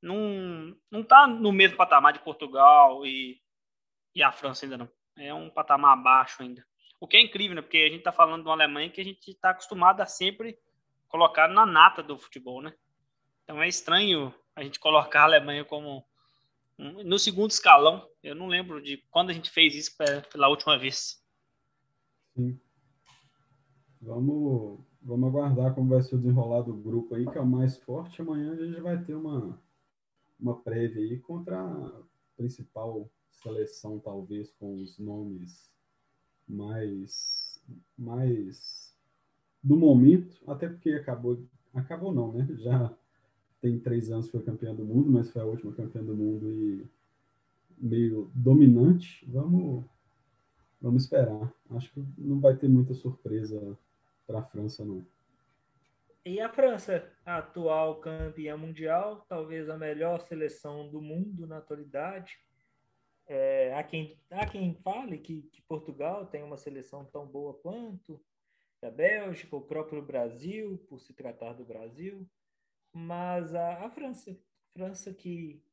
[0.01, 3.41] não não está no mesmo patamar de Portugal e,
[4.15, 4.89] e a França ainda não.
[5.17, 6.65] É um patamar abaixo ainda.
[6.97, 7.61] O que é incrível, né?
[7.61, 10.57] Porque a gente está falando de uma Alemanha que a gente está acostumado a sempre
[11.09, 12.73] colocar na nata do futebol, né?
[13.43, 16.06] Então é estranho a gente colocar a Alemanha como
[16.77, 18.07] no segundo escalão.
[18.21, 19.95] Eu não lembro de quando a gente fez isso
[20.31, 21.21] pela última vez.
[22.35, 22.59] Sim.
[24.01, 27.77] Vamos, vamos aguardar como vai ser o desenrolar do grupo aí, que é o mais
[27.77, 28.21] forte.
[28.21, 29.59] Amanhã a gente vai ter uma,
[30.39, 32.03] uma prévia aí contra a
[32.35, 35.71] principal seleção, talvez, com os nomes
[36.47, 37.61] mais,
[37.97, 38.95] mais
[39.63, 42.47] do momento, até porque acabou, acabou não, né?
[42.59, 42.95] Já
[43.61, 46.87] tem três anos foi campeã do mundo, mas foi a última campeã do mundo e
[47.77, 49.25] meio dominante.
[49.27, 49.85] Vamos,
[50.81, 51.53] vamos esperar.
[51.71, 53.77] Acho que não vai ter muita surpresa
[54.25, 55.05] para a França, não.
[56.25, 62.37] E a França, a atual campeã mundial, talvez a melhor seleção do mundo na atualidade,
[63.25, 68.21] é, há, quem, há quem fale que, que, Portugal tem uma seleção tão boa quanto
[68.81, 72.27] a Bélgica, o próprio Brasil, por se tratar do Brasil,
[72.97, 74.35] mas a, a França,
[74.73, 75.63] França que,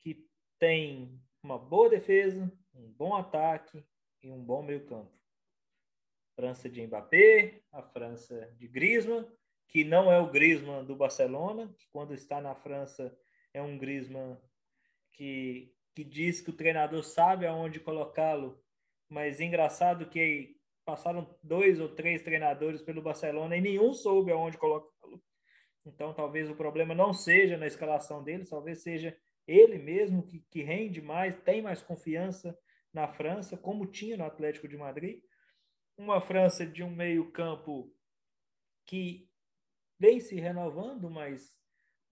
[0.00, 3.84] que tem uma boa defesa, um bom ataque
[4.22, 5.16] e um bom meio campo.
[6.34, 9.26] França de Mbappé, a França de Griezmann,
[9.68, 13.16] que não é o Griezmann do Barcelona, que quando está na França
[13.54, 14.36] é um Griezmann
[15.12, 18.62] que que diz que o treinador sabe aonde colocá-lo,
[19.08, 24.97] mas engraçado que passaram dois ou três treinadores pelo Barcelona e nenhum soube aonde colocá-lo.
[25.86, 29.16] Então, talvez o problema não seja na escalação dele, talvez seja
[29.46, 32.58] ele mesmo que, que rende mais, tem mais confiança
[32.92, 35.22] na França, como tinha no Atlético de Madrid.
[35.96, 37.92] Uma França de um meio-campo
[38.84, 39.28] que
[39.98, 41.56] vem se renovando, mas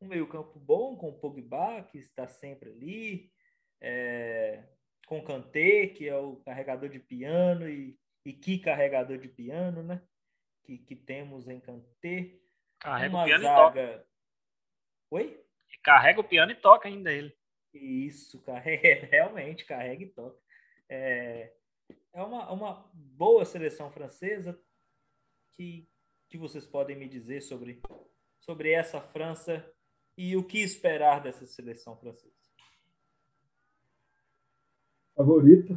[0.01, 3.31] um meio-campo bom, com o Pogba, que está sempre ali,
[3.81, 4.65] é,
[5.07, 10.03] com Kanté, que é o carregador de piano, e, e que carregador de piano, né?
[10.65, 12.35] Que, que temos em Kanté.
[12.79, 13.81] Carrega Uma o piano zaga...
[13.81, 14.07] e toca.
[15.11, 15.47] Oi?
[15.83, 17.33] carrega o piano e toca ainda ele.
[17.73, 20.39] Isso, carrega, realmente carrega e toca.
[20.89, 21.53] É,
[22.13, 24.59] é uma, uma boa seleção francesa
[25.53, 25.89] que,
[26.29, 27.81] que vocês podem me dizer sobre,
[28.41, 29.65] sobre essa França
[30.17, 32.47] e o que esperar dessa seleção francesa
[35.17, 35.75] favorita,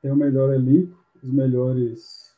[0.00, 2.34] tem o melhor elenco, os melhores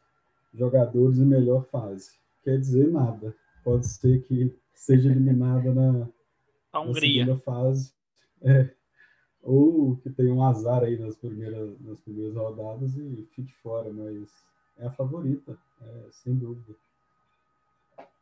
[0.52, 2.18] jogadores e melhor fase.
[2.42, 3.34] Quer dizer nada.
[3.64, 7.94] Pode ser que seja eliminada na, na segunda fase.
[8.42, 8.74] É,
[9.42, 14.30] ou que tenha um azar aí nas primeiras, nas primeiras rodadas e fique fora, mas
[14.78, 16.74] é a favorita, é, sem dúvida.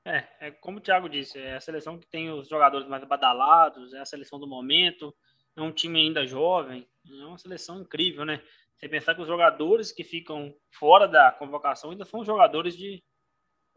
[0.05, 3.93] É, é como o Thiago disse, é a seleção que tem os jogadores mais badalados,
[3.93, 5.15] é a seleção do momento,
[5.55, 8.43] é um time ainda jovem, é uma seleção incrível, né?
[8.77, 13.05] Você pensar que os jogadores que ficam fora da convocação ainda são jogadores de,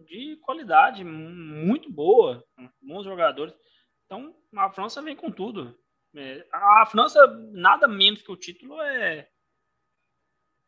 [0.06, 2.44] de qualidade muito boa,
[2.82, 3.54] bons jogadores.
[4.06, 5.78] Então, a França vem com tudo.
[6.16, 9.28] É, a França, nada menos que o título, é,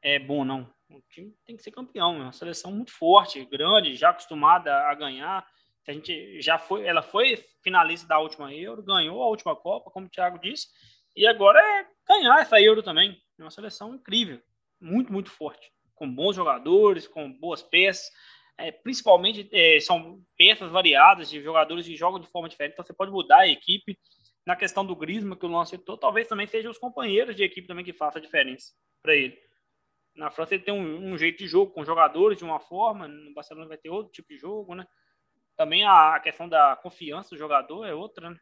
[0.01, 0.73] é bom, não.
[0.89, 4.93] O time tem que ser campeão, é uma seleção muito forte, grande, já acostumada a
[4.93, 5.45] ganhar.
[5.87, 10.07] A gente já foi, ela foi finalista da última Euro, ganhou a última Copa, como
[10.07, 10.67] o Thiago disse,
[11.15, 13.19] e agora é ganhar essa Euro também.
[13.39, 14.41] É uma seleção incrível.
[14.79, 18.11] muito, muito forte, com bons jogadores, com boas peças.
[18.57, 22.93] É, principalmente é, são peças variadas de jogadores que jogam de forma diferente, então você
[22.93, 23.97] pode mudar a equipe.
[24.45, 27.67] Na questão do Grisma, que o Luan citou, talvez também sejam os companheiros de equipe
[27.67, 29.37] também que façam a diferença para ele.
[30.15, 33.33] Na França ele tem um, um, jeito de jogo com jogadores de uma forma, no
[33.33, 34.85] Barcelona vai ter outro tipo de jogo, né?
[35.57, 38.39] Também a, a questão da confiança do jogador é outra, né?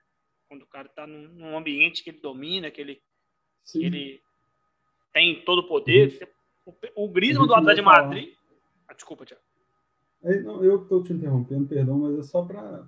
[0.47, 3.01] Quando o cara está num, num, ambiente que ele domina, que ele,
[3.71, 4.21] que ele
[5.11, 6.19] tem todo o poder.
[6.65, 6.75] Uhum.
[6.95, 8.35] O, o Griezmann do Atlético de Madrid...
[8.87, 9.41] Ah, desculpa, Tiago.
[10.23, 12.87] É, não, eu estou te interrompendo, perdão, mas é só para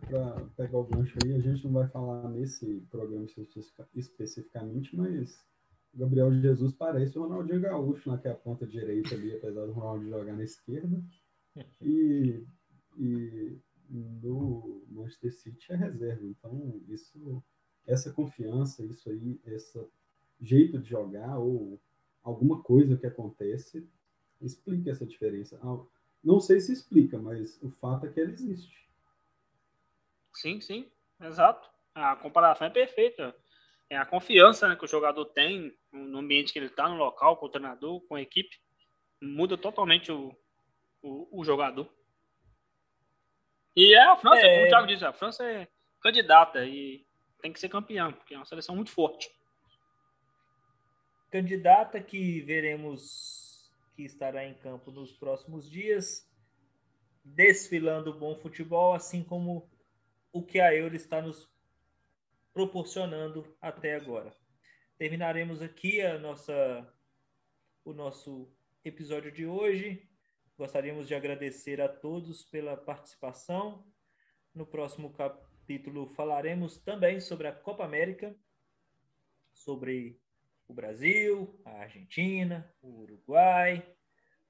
[0.56, 1.34] pegar o gancho aí.
[1.34, 3.26] A gente não vai falar nesse programa
[3.94, 5.46] especificamente, mas
[5.94, 10.44] Gabriel Jesus parece o Ronaldinho Gaúcho naquela ponta direita ali, apesar do Ronaldinho jogar na
[10.44, 11.04] esquerda.
[11.82, 12.42] E,
[12.98, 13.60] e
[13.90, 16.26] no Manchester City é reserva.
[16.26, 17.44] Então, isso,
[17.86, 19.78] essa confiança, isso aí, esse
[20.40, 21.82] jeito de jogar ou
[22.24, 23.86] alguma coisa que acontece
[24.42, 25.60] explica essa diferença.
[26.26, 28.90] Não sei se explica, mas o fato é que ela existe.
[30.34, 31.70] Sim, sim, exato.
[31.94, 33.36] A comparação é perfeita.
[33.88, 37.38] É a confiança né, que o jogador tem no ambiente que ele está, no local,
[37.38, 38.58] com o treinador, com a equipe.
[39.22, 40.36] Muda totalmente o,
[41.04, 41.88] o, o jogador.
[43.76, 44.56] E é a França, é...
[44.56, 45.68] como o Thiago disse, a França é
[46.02, 47.06] candidata e
[47.40, 49.30] tem que ser campeã, porque é uma seleção muito forte.
[51.30, 53.45] Candidata que veremos
[53.96, 56.30] que estará em campo nos próximos dias,
[57.24, 59.70] desfilando bom futebol, assim como
[60.32, 61.50] o que a Euro está nos
[62.54, 64.36] proporcionando até agora.
[64.98, 66.94] Terminaremos aqui a nossa,
[67.86, 70.10] o nosso episódio de hoje.
[70.58, 73.86] Gostaríamos de agradecer a todos pela participação.
[74.54, 78.36] No próximo capítulo falaremos também sobre a Copa América,
[79.54, 80.20] sobre
[80.68, 83.86] o Brasil, a Argentina, o Uruguai,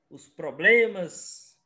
[0.09, 1.59] os problemas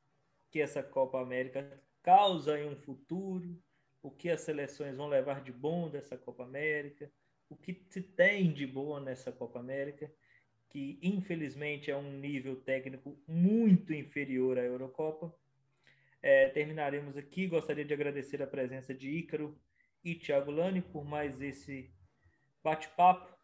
[0.49, 3.61] que essa Copa América causa em um futuro,
[4.01, 7.11] o que as seleções vão levar de bom dessa Copa América,
[7.49, 10.11] o que se tem de bom nessa Copa América,
[10.69, 15.33] que infelizmente é um nível técnico muito inferior à Eurocopa.
[16.21, 17.47] É, terminaremos aqui.
[17.47, 19.57] Gostaria de agradecer a presença de Ícaro
[20.03, 21.91] e Thiago Lani por mais esse
[22.63, 23.38] bate-papo.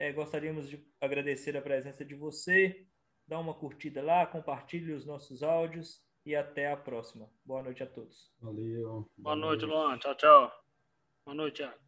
[0.00, 2.86] É, gostaríamos de agradecer a presença de você.
[3.28, 7.30] Dá uma curtida lá, compartilhe os nossos áudios e até a próxima.
[7.44, 8.32] Boa noite a todos.
[8.40, 8.82] Valeu.
[8.82, 9.98] Boa, Boa noite, noite, Luan.
[9.98, 10.52] Tchau, tchau.
[11.26, 11.78] Boa noite, Thiago.